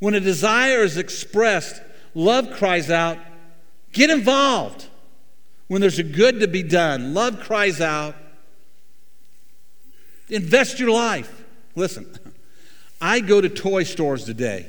When 0.00 0.14
a 0.14 0.20
desire 0.20 0.82
is 0.82 0.96
expressed, 0.96 1.80
love 2.14 2.50
cries 2.50 2.90
out, 2.90 3.18
get 3.92 4.10
involved 4.10 4.88
when 5.72 5.80
there's 5.80 5.98
a 5.98 6.02
good 6.02 6.40
to 6.40 6.46
be 6.46 6.62
done. 6.62 7.14
Love 7.14 7.40
cries 7.40 7.80
out, 7.80 8.14
invest 10.28 10.78
your 10.78 10.90
life. 10.90 11.44
Listen, 11.74 12.14
I 13.00 13.20
go 13.20 13.40
to 13.40 13.48
toy 13.48 13.84
stores 13.84 14.24
today. 14.24 14.66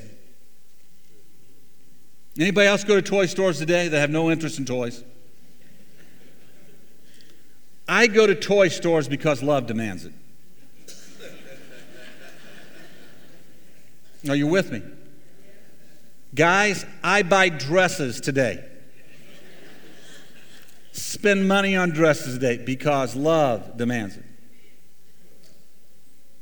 Anybody 2.40 2.68
else 2.68 2.86
go 2.86 2.96
to 2.96 3.02
toy 3.02 3.26
stores 3.26 3.60
today 3.60 3.90
that 3.90 4.00
have 4.00 4.12
no 4.12 4.32
interest 4.32 4.60
in 4.60 4.64
toys? 4.64 5.04
I 7.86 8.08
go 8.08 8.26
to 8.26 8.34
toy 8.34 8.70
stores 8.70 9.10
because 9.10 9.44
love 9.44 9.68
demands 9.68 10.06
it. 10.06 10.14
Are 14.30 14.38
you 14.38 14.48
with 14.48 14.72
me? 14.72 14.82
Guys, 16.34 16.86
I 17.04 17.24
buy 17.24 17.50
dresses 17.50 18.22
today 18.22 18.70
spend 20.94 21.48
money 21.48 21.76
on 21.76 21.90
dresses 21.90 22.36
today 22.36 22.58
because 22.58 23.16
love 23.16 23.78
demands 23.78 24.18
it. 24.18 24.24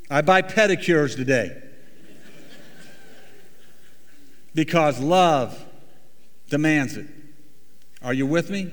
I 0.10 0.22
buy 0.22 0.42
pedicures 0.42 1.16
today 1.16 1.62
Because 4.54 5.00
love 5.00 5.64
demands 6.50 6.98
it. 6.98 7.08
Are 8.02 8.14
you 8.14 8.26
with 8.26 8.50
me? 8.50 8.72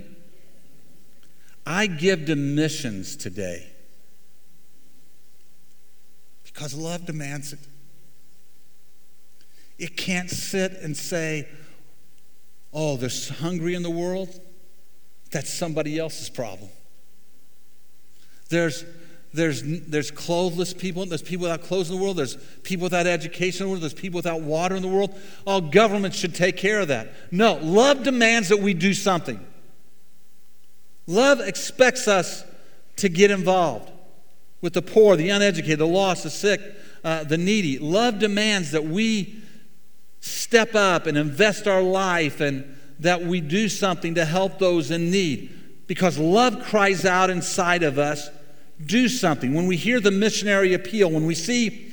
I 1.65 1.87
give 1.87 2.27
to 2.27 2.37
missions 2.37 3.15
today 3.17 3.67
because 6.45 6.75
love 6.75 7.05
demands 7.05 7.53
it. 7.53 7.59
It 9.79 9.97
can't 9.97 10.31
sit 10.31 10.73
and 10.73 10.97
say, 10.97 11.47
oh, 12.73 12.97
there's 12.97 13.29
hungry 13.29 13.75
in 13.75 13.83
the 13.83 13.91
world. 13.91 14.41
That's 15.31 15.53
somebody 15.53 15.99
else's 15.99 16.31
problem. 16.31 16.71
There's, 18.49 18.85
there's, 19.33 19.63
there's 19.63 20.11
clothless 20.11 20.73
people. 20.73 21.05
There's 21.05 21.23
people 21.23 21.43
without 21.45 21.63
clothes 21.63 21.91
in 21.91 21.97
the 21.97 22.03
world. 22.03 22.17
There's 22.17 22.37
people 22.63 22.85
without 22.85 23.07
education 23.07 23.63
in 23.63 23.67
the 23.67 23.71
world. 23.73 23.83
There's 23.83 23.95
people 23.95 24.19
without 24.19 24.41
water 24.41 24.75
in 24.75 24.83
the 24.83 24.89
world. 24.89 25.19
All 25.47 25.61
governments 25.61 26.17
should 26.17 26.35
take 26.35 26.57
care 26.57 26.81
of 26.81 26.89
that. 26.89 27.13
No, 27.31 27.55
love 27.55 28.05
demands 28.05 28.49
that 28.49 28.61
we 28.61 28.73
do 28.73 28.95
something. 28.95 29.45
Love 31.07 31.41
expects 31.41 32.09
us 32.09 32.45
to 32.97 33.09
get 33.09 33.31
involved 33.31 33.91
with 34.61 34.73
the 34.73 34.83
poor, 34.83 35.17
the 35.17 35.31
uneducated, 35.31 35.79
the 35.79 35.87
lost, 35.87 36.25
the 36.25 36.31
sick, 36.31 36.61
uh, 37.05 37.25
the 37.25 37.39
needy. 37.39 37.79
Love 37.79 38.19
demands 38.19 38.73
that 38.73 38.85
we 38.85 39.43
step 40.21 40.75
up 40.75 41.07
and 41.07 41.17
invest 41.17 41.69
our 41.69 41.83
life 41.83 42.41
and 42.41 42.78
that 43.01 43.23
we 43.23 43.41
do 43.41 43.69
something 43.69 44.15
to 44.17 44.25
help 44.25 44.59
those 44.59 44.91
in 44.91 45.11
need. 45.11 45.55
Because 45.87 46.19
love 46.19 46.63
cries 46.65 47.05
out 47.05 47.31
inside 47.31 47.83
of 47.83 47.99
us 47.99 48.29
do 48.85 49.09
something. 49.09 49.55
When 49.55 49.67
we 49.67 49.77
hear 49.77 50.01
the 50.01 50.11
missionary 50.11 50.75
appeal, 50.75 51.11
when 51.11 51.27
we 51.27 51.35
see 51.35 51.93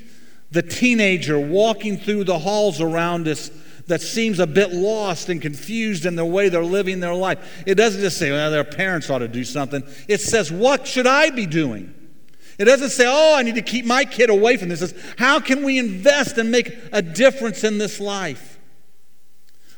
the 0.52 0.62
teenager 0.62 1.40
walking 1.40 1.98
through 1.98 2.26
the 2.26 2.40
halls 2.40 2.80
around 2.82 3.28
us 3.28 3.50
that 3.88 4.02
seems 4.02 4.40
a 4.40 4.48
bit 4.48 4.74
lost 4.74 5.30
and 5.30 5.42
confused 5.42 6.06
in 6.06 6.16
the 6.16 6.26
way 6.26 6.50
they're 6.50 6.64
living 6.64 7.00
their 7.00 7.14
life, 7.14 7.64
it 7.66 7.76
doesn't 7.76 8.02
just 8.02 8.18
say, 8.18 8.32
well, 8.32 8.52
their 8.52 8.64
parents 8.64 9.10
ought 9.10 9.20
to 9.20 9.28
do 9.28 9.44
something. 9.44 9.84
It 10.08 10.22
says, 10.22 10.52
what 10.52 10.88
should 10.88 11.08
I 11.08 11.30
be 11.30 11.46
doing? 11.46 11.94
It 12.58 12.66
doesn't 12.66 12.92
say, 12.92 13.06
oh, 13.08 13.36
I 13.36 13.44
need 13.44 13.56
to 13.56 13.62
keep 13.62 13.86
my 13.86 14.06
kid 14.06 14.30
away 14.30 14.58
from 14.58 14.70
this. 14.70 14.82
It 14.82 14.90
says, 14.90 15.14
how 15.18 15.40
can 15.40 15.64
we 15.64 15.78
invest 15.78 16.38
and 16.38 16.52
make 16.52 16.78
a 16.92 17.02
difference 17.02 17.64
in 17.64 17.78
this 17.78 18.00
life? 18.00 18.55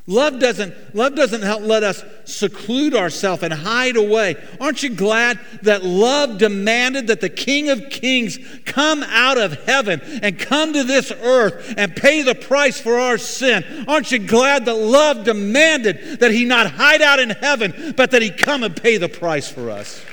Love 0.09 0.39
doesn't, 0.39 0.73
love 0.95 1.15
doesn't 1.15 1.41
help 1.41 1.61
let 1.63 1.83
us 1.83 2.01
seclude 2.23 2.95
ourselves 2.95 3.43
and 3.43 3.51
hide 3.51 3.97
away. 3.97 4.37
Aren't 4.61 4.81
you 4.81 4.89
glad 4.89 5.37
that 5.63 5.83
love 5.83 6.37
demanded 6.37 7.07
that 7.07 7.19
the 7.19 7.29
King 7.29 7.69
of 7.69 7.89
Kings 7.89 8.39
come 8.63 9.03
out 9.03 9.37
of 9.37 9.65
heaven 9.65 9.99
and 10.23 10.39
come 10.39 10.71
to 10.71 10.85
this 10.85 11.11
earth 11.11 11.73
and 11.75 11.93
pay 11.93 12.21
the 12.21 12.35
price 12.35 12.79
for 12.79 12.97
our 12.97 13.17
sin? 13.17 13.65
Aren't 13.85 14.13
you 14.13 14.19
glad 14.19 14.63
that 14.65 14.75
love 14.75 15.25
demanded 15.25 16.21
that 16.21 16.31
he 16.31 16.45
not 16.45 16.71
hide 16.71 17.01
out 17.01 17.19
in 17.19 17.31
heaven, 17.31 17.93
but 17.97 18.11
that 18.11 18.21
he 18.21 18.29
come 18.31 18.63
and 18.63 18.73
pay 18.73 18.95
the 18.95 19.09
price 19.09 19.51
for 19.51 19.69
us? 19.69 20.05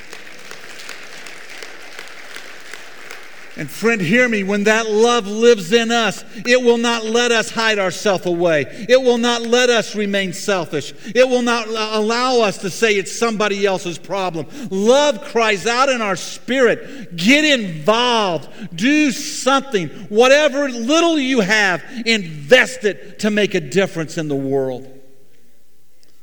And 3.56 3.70
friend, 3.70 4.00
hear 4.00 4.28
me, 4.28 4.42
when 4.42 4.64
that 4.64 4.90
love 4.90 5.28
lives 5.28 5.72
in 5.72 5.92
us, 5.92 6.24
it 6.44 6.60
will 6.60 6.78
not 6.78 7.04
let 7.04 7.30
us 7.30 7.50
hide 7.50 7.78
ourselves 7.78 8.26
away. 8.26 8.62
It 8.88 9.00
will 9.00 9.18
not 9.18 9.42
let 9.42 9.70
us 9.70 9.94
remain 9.94 10.32
selfish. 10.32 10.92
It 11.14 11.28
will 11.28 11.42
not 11.42 11.68
allow 11.68 12.40
us 12.40 12.58
to 12.58 12.70
say 12.70 12.96
it's 12.96 13.16
somebody 13.16 13.64
else's 13.64 13.96
problem. 13.96 14.46
Love 14.70 15.22
cries 15.22 15.66
out 15.66 15.88
in 15.88 16.02
our 16.02 16.16
spirit 16.16 17.14
get 17.16 17.44
involved, 17.44 18.48
do 18.76 19.12
something. 19.12 19.88
Whatever 20.08 20.68
little 20.68 21.16
you 21.16 21.38
have, 21.40 21.84
invest 22.04 22.84
it 22.84 23.20
to 23.20 23.30
make 23.30 23.54
a 23.54 23.60
difference 23.60 24.18
in 24.18 24.26
the 24.26 24.34
world. 24.34 24.90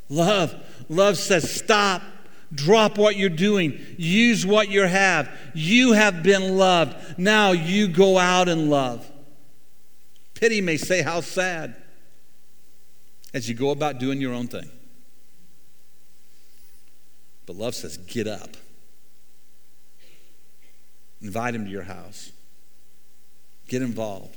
Love, 0.09 0.53
love 0.89 1.17
says 1.17 1.49
stop 1.49 2.01
Drop 2.53 2.97
what 2.97 3.15
you're 3.15 3.29
doing. 3.29 3.79
Use 3.97 4.45
what 4.45 4.69
you 4.69 4.81
have. 4.81 5.29
You 5.53 5.93
have 5.93 6.21
been 6.21 6.57
loved. 6.57 7.17
Now 7.17 7.51
you 7.51 7.87
go 7.87 8.17
out 8.17 8.49
and 8.49 8.69
love. 8.69 9.09
Pity 10.33 10.59
may 10.59 10.77
say, 10.77 11.01
How 11.01 11.21
sad, 11.21 11.75
as 13.33 13.47
you 13.47 13.55
go 13.55 13.69
about 13.69 13.99
doing 13.99 14.19
your 14.19 14.33
own 14.33 14.47
thing. 14.47 14.69
But 17.45 17.55
love 17.55 17.75
says, 17.75 17.97
Get 17.97 18.27
up. 18.27 18.57
Invite 21.21 21.55
him 21.55 21.65
to 21.65 21.71
your 21.71 21.83
house. 21.83 22.31
Get 23.67 23.81
involved. 23.81 24.35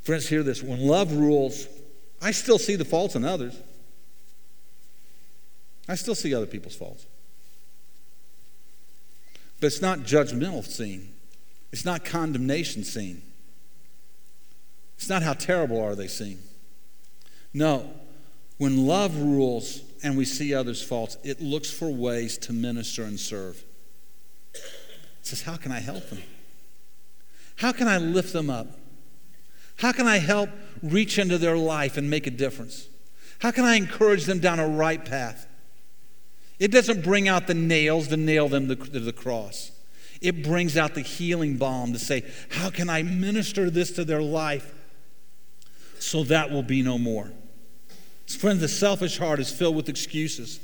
Friends, 0.00 0.28
hear 0.28 0.42
this. 0.42 0.62
When 0.62 0.80
love 0.80 1.12
rules, 1.12 1.68
I 2.20 2.32
still 2.32 2.58
see 2.58 2.74
the 2.74 2.84
faults 2.84 3.14
in 3.14 3.24
others. 3.24 3.56
I 5.92 5.94
still 5.94 6.14
see 6.14 6.34
other 6.34 6.46
people's 6.46 6.74
faults. 6.74 7.04
But 9.60 9.66
it's 9.66 9.82
not 9.82 10.00
judgmental 10.00 10.64
scene. 10.64 11.10
It's 11.70 11.84
not 11.84 12.02
condemnation 12.02 12.82
scene. 12.82 13.20
It's 14.96 15.10
not 15.10 15.22
how 15.22 15.34
terrible 15.34 15.78
are 15.78 15.94
they 15.94 16.06
scene. 16.06 16.38
No, 17.52 17.90
when 18.56 18.86
love 18.86 19.16
rules 19.18 19.82
and 20.02 20.16
we 20.16 20.24
see 20.24 20.54
others' 20.54 20.82
faults, 20.82 21.18
it 21.22 21.42
looks 21.42 21.70
for 21.70 21.90
ways 21.90 22.38
to 22.38 22.54
minister 22.54 23.04
and 23.04 23.20
serve. 23.20 23.62
It 24.54 24.60
says, 25.20 25.42
How 25.42 25.56
can 25.56 25.72
I 25.72 25.80
help 25.80 26.08
them? 26.08 26.22
How 27.56 27.72
can 27.72 27.86
I 27.86 27.98
lift 27.98 28.32
them 28.32 28.48
up? 28.48 28.78
How 29.76 29.92
can 29.92 30.06
I 30.06 30.18
help 30.18 30.48
reach 30.82 31.18
into 31.18 31.36
their 31.36 31.58
life 31.58 31.98
and 31.98 32.08
make 32.08 32.26
a 32.26 32.30
difference? 32.30 32.88
How 33.40 33.50
can 33.50 33.66
I 33.66 33.74
encourage 33.74 34.24
them 34.24 34.38
down 34.38 34.58
a 34.58 34.66
right 34.66 35.04
path? 35.04 35.48
It 36.62 36.70
doesn't 36.70 37.02
bring 37.02 37.26
out 37.26 37.48
the 37.48 37.54
nails 37.54 38.06
to 38.06 38.16
nail 38.16 38.48
them 38.48 38.68
to 38.68 38.76
the 38.76 39.12
cross. 39.12 39.72
It 40.20 40.44
brings 40.44 40.76
out 40.76 40.94
the 40.94 41.00
healing 41.00 41.56
balm 41.56 41.92
to 41.92 41.98
say, 41.98 42.22
How 42.50 42.70
can 42.70 42.88
I 42.88 43.02
minister 43.02 43.68
this 43.68 43.90
to 43.94 44.04
their 44.04 44.22
life 44.22 44.72
so 45.98 46.22
that 46.22 46.52
will 46.52 46.62
be 46.62 46.80
no 46.80 46.98
more? 46.98 47.32
Friends, 48.28 48.60
the 48.60 48.68
selfish 48.68 49.18
heart 49.18 49.40
is 49.40 49.50
filled 49.50 49.74
with 49.74 49.88
excuses. 49.88 50.60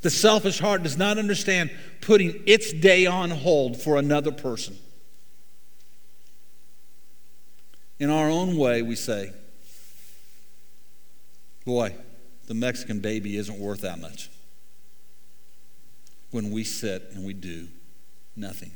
The 0.00 0.10
selfish 0.10 0.58
heart 0.58 0.82
does 0.82 0.96
not 0.96 1.16
understand 1.16 1.70
putting 2.00 2.42
its 2.44 2.72
day 2.72 3.06
on 3.06 3.30
hold 3.30 3.80
for 3.80 3.98
another 3.98 4.32
person. 4.32 4.76
In 8.00 8.10
our 8.10 8.28
own 8.28 8.56
way, 8.56 8.82
we 8.82 8.96
say, 8.96 9.30
Boy, 11.64 11.94
the 12.48 12.54
Mexican 12.54 12.98
baby 12.98 13.36
isn't 13.36 13.60
worth 13.60 13.82
that 13.82 14.00
much 14.00 14.28
when 16.36 16.50
we 16.50 16.62
sit 16.62 17.12
and 17.14 17.24
we 17.24 17.32
do 17.32 17.66
nothing. 18.36 18.70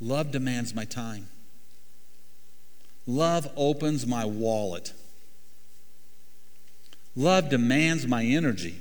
Love 0.00 0.30
demands 0.30 0.74
my 0.74 0.86
time. 0.86 1.28
Love 3.06 3.52
opens 3.54 4.06
my 4.06 4.24
wallet. 4.24 4.94
Love 7.14 7.50
demands 7.50 8.06
my 8.06 8.24
energy. 8.24 8.80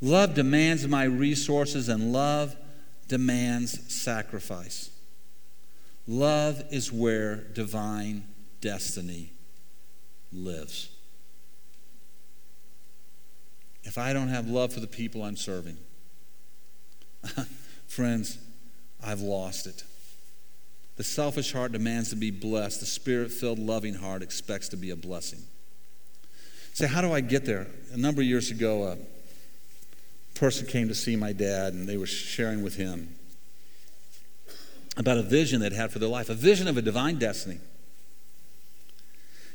Love 0.00 0.34
demands 0.34 0.86
my 0.86 1.02
resources, 1.02 1.88
and 1.88 2.12
love 2.12 2.54
demands 3.08 3.92
sacrifice. 3.92 4.90
Love 6.06 6.62
is 6.70 6.92
where 6.92 7.38
divine 7.54 8.22
destiny 8.60 9.32
lives. 10.32 10.90
If 13.82 13.98
I 13.98 14.12
don't 14.12 14.28
have 14.28 14.46
love 14.46 14.72
for 14.72 14.78
the 14.78 14.86
people 14.86 15.24
I'm 15.24 15.36
serving, 15.36 15.78
Friends, 17.86 18.38
I've 19.02 19.20
lost 19.20 19.66
it. 19.66 19.84
The 20.96 21.04
selfish 21.04 21.52
heart 21.52 21.72
demands 21.72 22.10
to 22.10 22.16
be 22.16 22.30
blessed. 22.30 22.80
The 22.80 22.86
spirit 22.86 23.30
filled, 23.30 23.58
loving 23.58 23.94
heart 23.94 24.22
expects 24.22 24.68
to 24.70 24.76
be 24.76 24.90
a 24.90 24.96
blessing. 24.96 25.40
Say, 26.72 26.86
how 26.86 27.00
do 27.00 27.12
I 27.12 27.20
get 27.20 27.44
there? 27.44 27.66
A 27.92 27.96
number 27.96 28.20
of 28.20 28.26
years 28.26 28.50
ago, 28.50 28.84
a 28.84 28.98
person 30.38 30.66
came 30.66 30.88
to 30.88 30.94
see 30.94 31.16
my 31.16 31.32
dad, 31.32 31.72
and 31.72 31.88
they 31.88 31.96
were 31.96 32.06
sharing 32.06 32.62
with 32.62 32.76
him 32.76 33.14
about 34.96 35.18
a 35.18 35.22
vision 35.22 35.60
they'd 35.60 35.72
had 35.72 35.92
for 35.92 35.98
their 35.98 36.08
life, 36.08 36.28
a 36.28 36.34
vision 36.34 36.68
of 36.68 36.76
a 36.76 36.82
divine 36.82 37.18
destiny. 37.18 37.58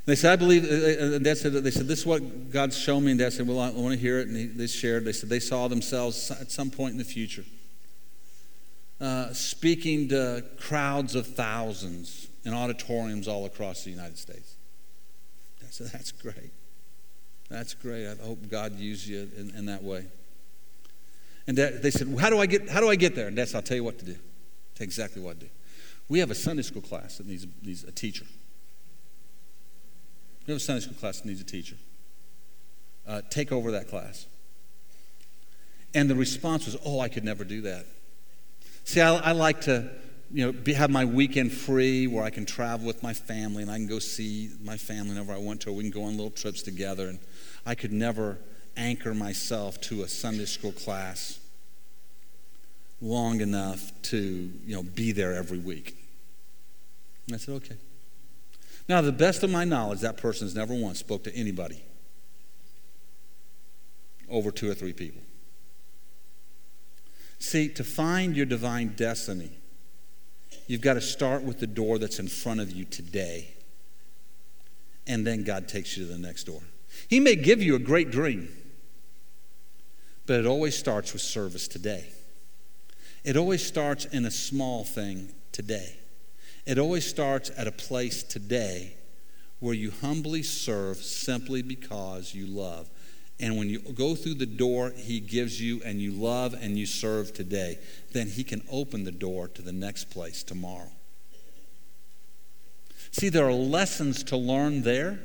They 0.06 0.16
said, 0.16 0.34
I 0.34 0.36
believe, 0.38 0.66
uh, 0.66 0.74
uh, 0.74 1.16
and 1.16 1.24
Dad 1.24 1.38
said, 1.38 1.54
they 1.54 1.72
said, 1.72 1.88
this 1.88 2.00
is 2.00 2.06
what 2.06 2.52
God's 2.52 2.78
shown 2.78 3.06
me. 3.06 3.12
And 3.12 3.20
Dad 3.20 3.32
said, 3.32 3.48
well, 3.48 3.60
I 3.60 3.70
want 3.70 3.94
to 3.94 4.00
hear 4.00 4.20
it. 4.20 4.28
And 4.28 4.58
they 4.58 4.68
shared, 4.68 5.06
they 5.06 5.12
said 5.12 5.30
they 5.30 5.40
saw 5.40 5.68
themselves 5.68 6.32
at 6.32 6.52
some 6.52 6.72
point 6.72 6.94
in 6.94 6.98
the 6.98 7.04
future 7.04 7.46
uh, 9.02 9.34
speaking 9.34 10.10
to 10.10 10.44
crowds 10.60 11.16
of 11.16 11.28
thousands 11.28 12.28
in 12.44 12.54
auditoriums 12.54 13.28
all 13.28 13.46
across 13.46 13.84
the 13.84 13.92
United 13.92 14.18
States. 14.18 14.56
I 15.62 15.68
said, 15.70 15.88
That's 15.88 16.12
great. 16.12 16.52
That's 17.50 17.74
great. 17.74 18.08
I 18.08 18.16
hope 18.24 18.48
God 18.50 18.78
uses 18.78 19.10
you 19.10 19.30
in, 19.38 19.52
in 19.56 19.66
that 19.66 19.84
way. 19.84 20.06
And 21.48 21.58
they 21.58 21.90
said, 21.90 22.08
well, 22.08 22.20
how, 22.20 22.30
do 22.30 22.38
I 22.38 22.46
get, 22.46 22.70
how 22.70 22.80
do 22.80 22.90
I 22.90 22.96
get 22.96 23.16
there? 23.16 23.28
And 23.28 23.36
said, 23.36 23.56
I'll 23.56 23.64
tell 23.64 23.76
you 23.76 23.84
what 23.84 23.98
to 24.00 24.06
do. 24.06 24.16
Tell 24.76 24.84
exactly 24.84 25.20
what 25.20 25.40
to 25.40 25.48
do. 25.48 25.52
We 26.08 26.20
have 26.20 26.30
a 26.30 26.36
Sunday 26.36 26.62
school 26.62 26.84
class 26.84 27.18
that 27.18 27.26
needs, 27.26 27.48
needs 27.64 27.84
a 27.84 27.92
teacher. 27.92 28.26
We 30.46 30.52
have 30.52 30.58
a 30.58 30.64
Sunday 30.64 30.82
school 30.82 30.96
class 30.96 31.22
that 31.22 31.28
needs 31.28 31.42
a 31.42 31.46
teacher. 31.46 31.76
Uh, 33.08 33.24
take 33.32 33.52
over 33.52 33.72
that 33.72 33.88
class. 33.88 34.28
And 35.96 36.08
the 36.08 36.14
response 36.14 36.68
was, 36.68 36.78
oh, 36.86 37.00
I 37.00 37.10
could 37.10 37.24
never 37.24 37.44
do 37.44 37.62
that. 37.62 37.88
See, 38.84 39.02
I, 39.02 39.16
I 39.16 39.32
like 39.34 39.62
to 39.62 39.90
you 40.32 40.46
know, 40.46 40.52
be, 40.52 40.74
have 40.74 40.90
my 40.90 41.06
weekend 41.06 41.52
free 41.52 42.08
where 42.08 42.24
I 42.24 42.30
can 42.30 42.46
travel 42.46 42.86
with 42.86 43.02
my 43.02 43.14
family 43.14 43.64
and 43.64 43.72
I 43.72 43.78
can 43.78 43.88
go 43.88 44.00
see 44.00 44.52
my 44.62 44.78
family 44.78 45.10
whenever 45.10 45.34
I 45.34 45.38
want 45.38 45.62
to. 45.62 45.72
We 45.72 45.84
can 45.84 45.92
go 45.92 46.04
on 46.04 46.12
little 46.12 46.32
trips 46.32 46.62
together. 46.62 47.08
And 47.08 47.20
I 47.66 47.76
could 47.76 47.92
never 47.92 48.38
anchor 48.78 49.14
myself 49.14 49.82
to 49.82 50.04
a 50.04 50.08
Sunday 50.08 50.46
school 50.46 50.72
class 50.72 51.40
long 53.02 53.42
enough 53.42 53.92
to, 54.04 54.18
you 54.18 54.76
know, 54.76 54.84
be 54.84 55.12
there 55.12 55.34
every 55.34 55.58
week. 55.58 55.98
And 57.28 57.36
I 57.36 57.40
said, 57.40 57.56
okay. 57.56 57.78
Now, 58.88 59.02
to 59.02 59.06
the 59.06 59.12
best 59.12 59.44
of 59.44 59.50
my 59.50 59.66
knowledge, 59.66 60.02
that 60.02 60.18
person 60.18 60.48
has 60.48 60.56
never 60.56 60.74
once 60.74 61.00
spoke 61.00 61.24
to 61.24 61.36
anybody 61.36 61.84
over 64.30 64.52
two 64.52 64.70
or 64.70 64.74
three 64.74 64.94
people. 64.94 65.22
See, 67.40 67.70
to 67.70 67.84
find 67.84 68.36
your 68.36 68.46
divine 68.46 68.90
destiny, 68.96 69.52
you've 70.68 70.82
got 70.82 70.96
to 70.96 71.02
start 71.02 71.42
with 71.42 71.60
the 71.60 71.68
door 71.68 71.98
that's 71.98 72.20
in 72.20 72.28
front 72.28 72.60
of 72.60 72.72
you 72.72 72.86
today. 72.86 73.54
And 75.08 75.26
then 75.26 75.44
God 75.44 75.68
takes 75.68 75.98
you 75.98 76.06
to 76.06 76.12
the 76.12 76.20
next 76.20 76.44
door. 76.44 76.62
He 77.08 77.20
may 77.20 77.36
give 77.36 77.62
you 77.62 77.76
a 77.76 77.80
great 77.80 78.12
dream, 78.12 78.50
but 80.26 80.40
it 80.40 80.46
always 80.46 80.78
starts 80.78 81.14
with 81.14 81.22
service 81.22 81.68
today. 81.68 82.06
It 83.24 83.38
always 83.38 83.66
starts 83.66 84.06
in 84.06 84.26
a 84.26 84.32
small 84.32 84.84
thing 84.84 85.34
today. 85.52 85.98
It 86.66 86.78
always 86.78 87.06
starts 87.06 87.52
at 87.58 87.68
a 87.68 87.72
place 87.72 88.22
today 88.22 88.96
where 89.60 89.74
you 89.74 89.92
humbly 89.92 90.44
serve 90.44 90.98
simply 90.98 91.62
because 91.62 92.34
you 92.34 92.46
love. 92.46 92.90
And 93.40 93.58
when 93.58 93.70
you 93.70 93.80
go 93.80 94.16
through 94.16 94.36
the 94.36 94.46
door 94.46 94.92
he 94.96 95.20
gives 95.20 95.62
you 95.62 95.82
and 95.86 96.02
you 96.02 96.12
love 96.12 96.54
and 96.54 96.78
you 96.78 96.86
serve 96.86 97.34
today, 97.34 97.80
then 98.12 98.28
he 98.28 98.44
can 98.44 98.62
open 98.70 99.06
the 99.06 99.12
door 99.12 99.48
to 99.50 99.62
the 99.62 99.72
next 99.72 100.06
place 100.06 100.44
tomorrow. 100.44 100.92
See, 103.12 103.30
there 103.30 103.48
are 103.48 103.54
lessons 103.54 104.24
to 104.26 104.38
learn 104.38 104.82
there. 104.82 105.20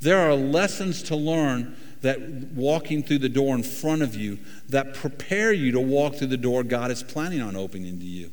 There 0.00 0.18
are 0.18 0.34
lessons 0.34 1.02
to 1.04 1.16
learn 1.16 1.76
that 2.00 2.20
walking 2.54 3.02
through 3.02 3.18
the 3.18 3.28
door 3.28 3.54
in 3.54 3.62
front 3.62 4.02
of 4.02 4.16
you 4.16 4.38
that 4.68 4.94
prepare 4.94 5.52
you 5.52 5.70
to 5.72 5.80
walk 5.80 6.16
through 6.16 6.26
the 6.28 6.36
door 6.36 6.64
God 6.64 6.90
is 6.90 7.02
planning 7.02 7.40
on 7.40 7.54
opening 7.54 8.00
to 8.00 8.04
you. 8.04 8.32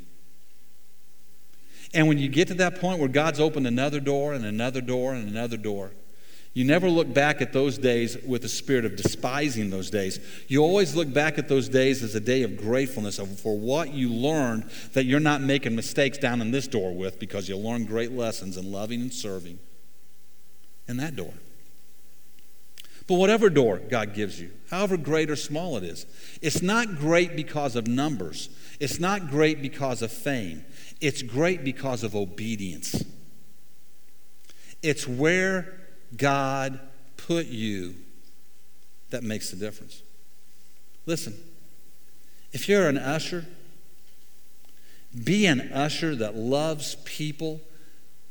And 1.94 2.08
when 2.08 2.18
you 2.18 2.30
get 2.30 2.48
to 2.48 2.54
that 2.56 2.80
point 2.80 3.00
where 3.00 3.10
God's 3.10 3.40
opened 3.40 3.68
another 3.68 4.00
door 4.00 4.34
and 4.34 4.46
another 4.46 4.82
door 4.82 5.14
and 5.14 5.28
another 5.28 5.58
door, 5.58 5.92
you 6.54 6.66
never 6.66 6.90
look 6.90 7.14
back 7.14 7.42
at 7.42 7.54
those 7.54 7.78
days 7.78 8.18
with 8.26 8.44
a 8.44 8.50
spirit 8.50 8.84
of 8.84 8.96
despising 8.96 9.70
those 9.70 9.90
days. 9.90 10.20
You 10.48 10.64
always 10.64 10.96
look 10.96 11.14
back 11.14 11.38
at 11.38 11.48
those 11.48 11.70
days 11.70 12.02
as 12.02 12.16
a 12.16 12.20
day 12.20 12.42
of 12.42 12.58
gratefulness 12.58 13.20
for 13.42 13.58
what 13.58 13.94
you 13.94 14.10
learned 14.10 14.70
that 14.94 15.06
you're 15.06 15.20
not 15.20 15.42
making 15.42 15.76
mistakes 15.76 16.18
down 16.18 16.42
in 16.42 16.52
this 16.52 16.68
door 16.68 16.94
with 16.94 17.20
because 17.20 17.48
you 17.48 17.56
learned 17.56 17.88
great 17.88 18.12
lessons 18.12 18.58
in 18.58 18.72
loving 18.72 19.02
and 19.02 19.14
serving 19.14 19.60
in 20.88 20.98
that 20.98 21.16
door. 21.16 21.34
But 23.08 23.16
whatever 23.16 23.50
door 23.50 23.78
God 23.78 24.14
gives 24.14 24.40
you, 24.40 24.52
however 24.70 24.98
great 24.98 25.30
or 25.30 25.36
small 25.36 25.78
it 25.78 25.84
is, 25.84 26.06
it's 26.42 26.62
not 26.62 26.98
great 26.98 27.36
because 27.36 27.76
of 27.76 27.88
numbers. 27.88 28.50
It's 28.80 29.00
not 29.00 29.30
great 29.30 29.62
because 29.62 30.02
of 30.02 30.12
fame. 30.12 30.66
It's 31.00 31.22
great 31.22 31.64
because 31.64 32.04
of 32.04 32.16
obedience. 32.16 33.04
It's 34.82 35.08
where 35.08 35.79
God 36.16 36.80
put 37.18 37.48
you 37.48 37.96
that 39.10 39.24
makes 39.24 39.52
the 39.52 39.58
difference. 39.58 40.02
Listen, 41.06 41.36
if 42.52 42.68
you're 42.68 42.88
an 42.88 42.98
usher, 42.98 43.46
be 45.24 45.46
an 45.46 45.72
usher 45.74 46.16
that 46.16 46.36
loves 46.36 46.96
people 47.06 47.62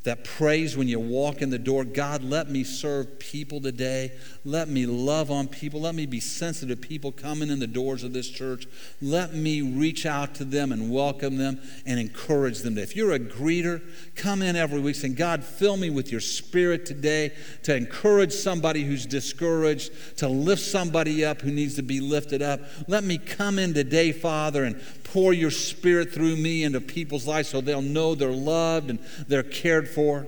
that 0.05 0.25
prays 0.25 0.77
when 0.77 0.87
you 0.89 1.01
walk 1.01 1.43
in 1.43 1.51
the 1.51 1.59
door 1.59 1.85
God, 1.85 2.23
let 2.23 2.49
me 2.49 2.63
serve 2.63 3.19
people 3.19 3.61
today. 3.61 4.13
Let 4.45 4.69
me 4.69 4.87
love 4.87 5.31
on 5.31 5.49
people. 5.49 5.81
Let 5.81 5.95
me 5.95 6.07
be 6.07 6.21
sensitive 6.21 6.81
to 6.81 6.89
people 6.89 7.11
coming 7.11 7.51
in 7.51 7.59
the 7.59 7.67
doors 7.67 8.05
of 8.05 8.13
this 8.13 8.29
church. 8.29 8.67
Let 9.03 9.35
me 9.35 9.61
reach 9.61 10.07
out 10.07 10.37
to 10.37 10.45
them 10.45 10.71
and 10.73 10.91
welcome 10.91 11.37
them 11.37 11.61
and 11.85 11.99
encourage 11.99 12.61
them. 12.61 12.79
If 12.79 12.95
you're 12.95 13.13
a 13.13 13.19
greeter, 13.19 13.83
come 14.15 14.41
in 14.41 14.55
every 14.55 14.81
week 14.81 14.95
saying, 14.95 15.15
God, 15.15 15.43
fill 15.43 15.77
me 15.77 15.91
with 15.91 16.13
your 16.13 16.21
spirit 16.21 16.87
today 16.87 17.33
to 17.65 17.75
encourage 17.75 18.33
somebody 18.33 18.85
who's 18.85 19.05
discouraged, 19.05 20.19
to 20.19 20.29
lift 20.29 20.63
somebody 20.63 21.25
up 21.25 21.41
who 21.41 21.51
needs 21.51 21.75
to 21.75 21.83
be 21.83 22.01
lifted 22.01 22.41
up. 22.41 22.61
Let 22.87 23.03
me 23.03 23.19
come 23.19 23.59
in 23.59 23.75
today, 23.75 24.13
Father, 24.13 24.65
and 24.65 24.81
pour 25.13 25.33
your 25.33 25.51
spirit 25.51 26.13
through 26.13 26.37
me 26.37 26.65
into 26.65 26.81
people's 26.81 27.27
lives 27.27 27.49
so 27.49 27.61
they'll 27.61 27.81
know 27.81 28.15
they're 28.15 28.31
loved 28.31 28.91
and 28.91 28.99
they're 29.27 29.43
cared 29.43 29.88
for. 29.89 30.27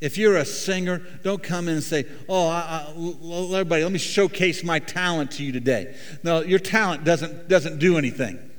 If 0.00 0.18
you're 0.18 0.36
a 0.36 0.44
singer, 0.44 1.00
don't 1.22 1.42
come 1.42 1.68
in 1.68 1.74
and 1.74 1.82
say, 1.82 2.06
Oh, 2.28 2.48
I, 2.48 2.88
I, 2.88 3.52
everybody, 3.52 3.84
let 3.84 3.92
me 3.92 4.00
showcase 4.00 4.64
my 4.64 4.80
talent 4.80 5.30
to 5.32 5.44
you 5.44 5.52
today. 5.52 5.94
No, 6.24 6.40
your 6.40 6.58
talent 6.58 7.04
doesn't, 7.04 7.48
doesn't 7.48 7.78
do 7.78 7.96
anything. 7.98 8.50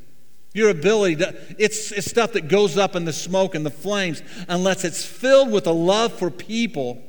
Your 0.54 0.69
ability, 0.69 1.17
to, 1.17 1.36
it's, 1.58 1.91
it's 1.91 2.10
stuff 2.10 2.34
that 2.34 2.47
goes 2.47 2.78
up 2.78 2.95
in 2.95 3.06
the 3.06 3.12
smoke 3.13 3.56
and 3.56 3.65
the 3.65 3.71
flames 3.71 4.21
unless 4.47 4.86
it's 4.86 5.04
filled 5.04 5.52
with 5.52 5.67
a 5.67 5.71
love 5.71 6.13
for 6.13 6.30
people 6.30 7.02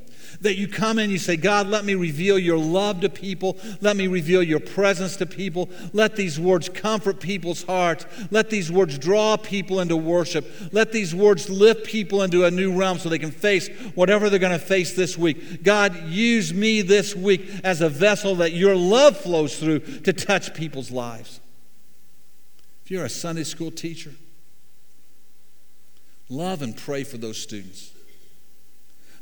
that 0.44 0.56
you 0.56 0.68
come 0.68 0.98
in, 0.98 1.10
you 1.10 1.18
say, 1.18 1.36
God, 1.36 1.66
let 1.66 1.84
me 1.84 1.94
reveal 1.94 2.38
your 2.38 2.56
love 2.56 3.00
to 3.00 3.08
people. 3.08 3.58
Let 3.80 3.96
me 3.96 4.06
reveal 4.06 4.42
your 4.42 4.60
presence 4.60 5.16
to 5.16 5.26
people. 5.26 5.68
Let 5.92 6.16
these 6.16 6.38
words 6.38 6.68
comfort 6.68 7.18
people's 7.18 7.64
hearts. 7.64 8.06
Let 8.30 8.50
these 8.50 8.70
words 8.70 8.98
draw 8.98 9.36
people 9.36 9.80
into 9.80 9.96
worship. 9.96 10.46
Let 10.72 10.92
these 10.92 11.14
words 11.14 11.50
lift 11.50 11.84
people 11.84 12.22
into 12.22 12.44
a 12.44 12.50
new 12.50 12.76
realm 12.76 12.98
so 12.98 13.08
they 13.08 13.18
can 13.18 13.30
face 13.30 13.68
whatever 13.94 14.30
they're 14.30 14.38
going 14.38 14.52
to 14.52 14.58
face 14.58 14.94
this 14.94 15.18
week. 15.18 15.62
God, 15.62 16.08
use 16.08 16.54
me 16.54 16.82
this 16.82 17.14
week 17.14 17.50
as 17.64 17.80
a 17.80 17.88
vessel 17.88 18.36
that 18.36 18.52
your 18.52 18.76
love 18.76 19.16
flows 19.16 19.58
through 19.58 19.80
to 19.80 20.12
touch 20.12 20.54
people's 20.54 20.90
lives. 20.90 21.40
If 22.84 22.90
you're 22.90 23.06
a 23.06 23.10
Sunday 23.10 23.44
school 23.44 23.70
teacher, 23.70 24.12
love 26.28 26.60
and 26.60 26.76
pray 26.76 27.02
for 27.02 27.16
those 27.16 27.38
students. 27.38 27.93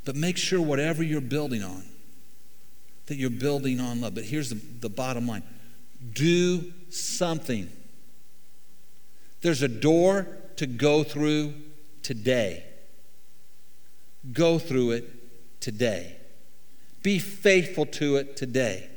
But 0.04 0.16
make 0.16 0.36
sure 0.36 0.60
whatever 0.60 1.02
you're 1.02 1.20
building 1.20 1.62
on, 1.62 1.84
that 3.06 3.16
you're 3.16 3.30
building 3.30 3.80
on 3.80 4.00
love. 4.00 4.14
But 4.14 4.24
here's 4.24 4.50
the, 4.50 4.60
the 4.80 4.88
bottom 4.88 5.26
line 5.26 5.42
do 6.12 6.72
something. 6.90 7.70
There's 9.40 9.62
a 9.62 9.68
door 9.68 10.26
to 10.56 10.66
go 10.66 11.04
through 11.04 11.54
today. 12.02 12.64
Go 14.32 14.58
through 14.58 14.92
it 14.92 15.60
today. 15.60 16.16
Be 17.02 17.18
faithful 17.18 17.86
to 17.86 18.16
it 18.16 18.36
today. 18.36 18.88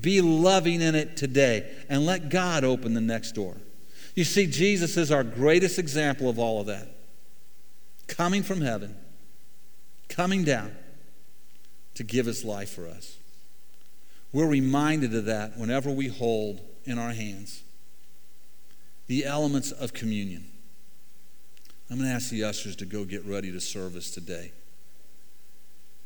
Be 0.00 0.20
loving 0.20 0.80
in 0.80 0.94
it 0.94 1.16
today. 1.16 1.70
And 1.88 2.06
let 2.06 2.30
God 2.30 2.64
open 2.64 2.94
the 2.94 3.00
next 3.00 3.32
door. 3.32 3.56
You 4.14 4.24
see, 4.24 4.46
Jesus 4.46 4.96
is 4.96 5.10
our 5.10 5.24
greatest 5.24 5.78
example 5.78 6.28
of 6.28 6.38
all 6.38 6.60
of 6.60 6.66
that. 6.66 6.88
Coming 8.06 8.42
from 8.42 8.60
heaven 8.60 8.96
coming 10.08 10.44
down 10.44 10.74
to 11.94 12.04
give 12.04 12.26
his 12.26 12.44
life 12.44 12.70
for 12.70 12.86
us. 12.86 13.16
We're 14.32 14.48
reminded 14.48 15.14
of 15.14 15.26
that 15.26 15.56
whenever 15.56 15.90
we 15.90 16.08
hold 16.08 16.60
in 16.84 16.98
our 16.98 17.12
hands 17.12 17.62
the 19.06 19.24
elements 19.24 19.70
of 19.70 19.92
communion. 19.92 20.46
I'm 21.90 21.98
going 21.98 22.08
to 22.08 22.14
ask 22.14 22.30
the 22.30 22.44
ushers 22.44 22.76
to 22.76 22.86
go 22.86 23.04
get 23.04 23.24
ready 23.24 23.52
to 23.52 23.60
serve 23.60 23.96
us 23.96 24.10
today. 24.10 24.52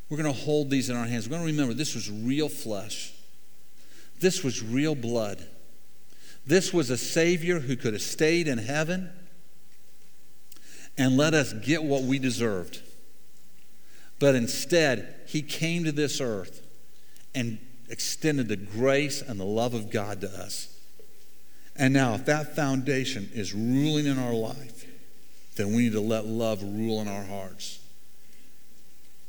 We're 0.09 0.17
going 0.17 0.35
to 0.35 0.41
hold 0.41 0.71
these 0.71 0.91
in 0.91 0.97
our 0.97 1.07
hands. 1.07 1.27
We're 1.27 1.37
going 1.37 1.47
to 1.47 1.53
remember 1.53 1.75
this 1.75 1.95
was 1.95 2.11
real 2.11 2.49
flesh, 2.49 3.13
this 4.21 4.43
was 4.43 4.63
real 4.63 4.95
blood. 4.95 5.47
This 6.47 6.73
was 6.73 6.89
a 6.89 6.97
Savior 6.97 7.61
who 7.61 7.77
could 7.77 7.93
have 7.93 8.01
stayed 8.01 8.49
in 8.49 8.57
heaven 8.57 9.11
and 10.97 11.15
let 11.15 11.35
us 11.35 11.53
get 11.53 11.83
what 11.83 12.05
we 12.05 12.19
deserved. 12.19 12.81
But 14.19 14.35
instead, 14.35 15.15
he 15.27 15.43
came 15.43 15.85
to 15.85 15.93
this 15.93 16.21
earth 16.21 16.63
and 17.35 17.59
extended 17.89 18.49
the 18.49 18.57
grace 18.57 19.23
and 19.23 19.39
the 19.39 19.45
love 19.45 19.75
of 19.75 19.91
God 19.91 20.21
to 20.23 20.29
us. 20.29 20.75
And 21.77 21.95
now, 21.95 22.15
if 22.15 22.27
that 22.27 22.57
foundation 22.57 23.31
is 23.33 23.55
ruling 23.55 24.07
in 24.07 24.19
our 24.19 24.33
life, 24.33 24.85
then 25.57 25.75
we 25.75 25.85
need 25.85 25.93
to 25.93 26.01
let 26.01 26.27
love 26.27 26.63
rule 26.63 27.01
in 27.01 27.09
our 27.09 27.25
hearts. 27.25 27.79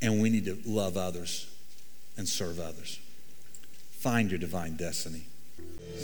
And 0.01 0.21
we 0.21 0.29
need 0.29 0.45
to 0.45 0.57
love 0.65 0.97
others 0.97 1.47
and 2.17 2.27
serve 2.27 2.59
others. 2.59 2.99
Find 3.91 4.31
your 4.31 4.39
divine 4.39 4.75
destiny. 4.75 5.25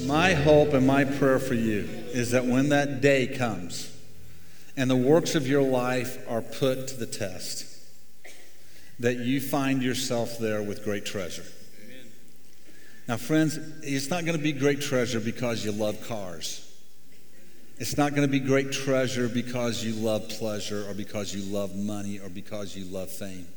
My 0.06 0.34
hope 0.34 0.74
and 0.74 0.86
my 0.86 1.06
prayer 1.06 1.40
for 1.40 1.54
you 1.54 1.88
is 2.12 2.32
that 2.32 2.46
when 2.46 2.70
that 2.70 3.02
day 3.02 3.28
comes 3.28 3.96
and 4.76 4.90
the 4.90 4.96
works 4.96 5.36
of 5.36 5.48
your 5.48 5.62
life 5.62 6.18
are 6.28 6.42
put 6.42 6.90
to 6.90 6.98
the 6.98 7.06
test, 7.06 7.75
that 9.00 9.18
you 9.18 9.42
find 9.42 9.84
yourself 9.84 10.38
there 10.40 10.62
with 10.62 10.84
great 10.84 11.06
treasure. 11.06 11.46
Now, 13.08 13.18
friends, 13.18 13.60
it's 13.84 14.10
not 14.10 14.26
going 14.26 14.38
to 14.38 14.44
be 14.44 14.52
great 14.52 14.82
treasure 14.82 15.20
because 15.20 15.64
you 15.64 15.72
love 15.72 16.08
cars. 16.08 16.62
It's 17.78 17.98
not 17.98 18.16
going 18.16 18.28
to 18.28 18.32
be 18.32 18.40
great 18.40 18.72
treasure 18.72 19.28
because 19.28 19.84
you 19.84 19.94
love 19.94 20.30
pleasure 20.30 20.90
or 20.90 20.94
because 20.94 21.36
you 21.36 21.42
love 21.54 21.76
money 21.76 22.20
or 22.20 22.30
because 22.30 22.76
you 22.76 22.86
love 22.86 23.12
fame. 23.12 23.48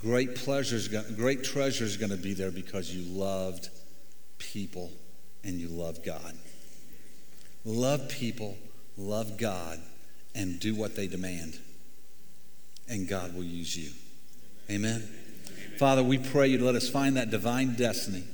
Great 0.00 0.34
pleasure 0.34 0.76
is 0.76 0.88
going, 0.88 1.14
great 1.14 1.44
treasure 1.44 1.84
is 1.84 1.96
going 1.96 2.10
to 2.10 2.16
be 2.16 2.34
there 2.34 2.50
because 2.50 2.94
you 2.94 3.02
loved 3.18 3.70
people 4.38 4.90
and 5.44 5.58
you 5.58 5.68
love 5.68 6.04
God. 6.04 6.36
Love 7.64 8.08
people, 8.08 8.58
love 8.98 9.38
God, 9.38 9.80
and 10.34 10.60
do 10.60 10.74
what 10.74 10.96
they 10.96 11.06
demand. 11.06 11.58
And 12.88 13.08
God 13.08 13.34
will 13.34 13.44
use 13.44 13.76
you. 13.76 13.90
Amen. 14.70 15.08
Father, 15.78 16.02
we 16.02 16.18
pray 16.18 16.48
you 16.48 16.58
to 16.58 16.64
let 16.64 16.74
us 16.74 16.88
find 16.88 17.16
that 17.16 17.30
divine 17.30 17.74
destiny, 17.74 18.24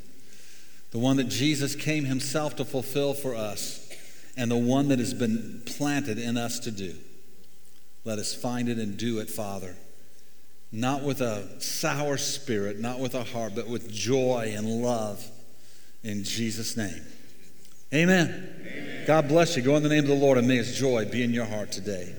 the 0.90 0.98
one 0.98 1.16
that 1.16 1.28
Jesus 1.28 1.74
came 1.74 2.04
himself 2.04 2.56
to 2.56 2.64
fulfill 2.64 3.14
for 3.14 3.34
us, 3.34 3.88
and 4.36 4.50
the 4.50 4.56
one 4.56 4.88
that 4.88 4.98
has 4.98 5.14
been 5.14 5.62
planted 5.64 6.18
in 6.18 6.36
us 6.36 6.58
to 6.60 6.70
do. 6.70 6.94
Let 8.04 8.18
us 8.18 8.34
find 8.34 8.68
it 8.68 8.78
and 8.78 8.96
do 8.96 9.18
it, 9.18 9.28
Father. 9.28 9.76
Not 10.72 11.02
with 11.02 11.20
a 11.20 11.60
sour 11.60 12.16
spirit, 12.16 12.78
not 12.78 13.00
with 13.00 13.14
a 13.14 13.24
heart, 13.24 13.54
but 13.54 13.68
with 13.68 13.92
joy 13.92 14.52
and 14.56 14.82
love. 14.82 15.24
In 16.02 16.24
Jesus' 16.24 16.76
name. 16.76 17.02
Amen. 17.92 18.56
Amen. 18.60 19.04
God 19.06 19.28
bless 19.28 19.56
you. 19.56 19.62
Go 19.62 19.76
in 19.76 19.82
the 19.82 19.88
name 19.88 20.04
of 20.04 20.08
the 20.08 20.14
Lord, 20.14 20.38
and 20.38 20.46
may 20.46 20.56
his 20.56 20.78
joy 20.78 21.06
be 21.06 21.22
in 21.22 21.34
your 21.34 21.44
heart 21.44 21.72
today. 21.72 22.14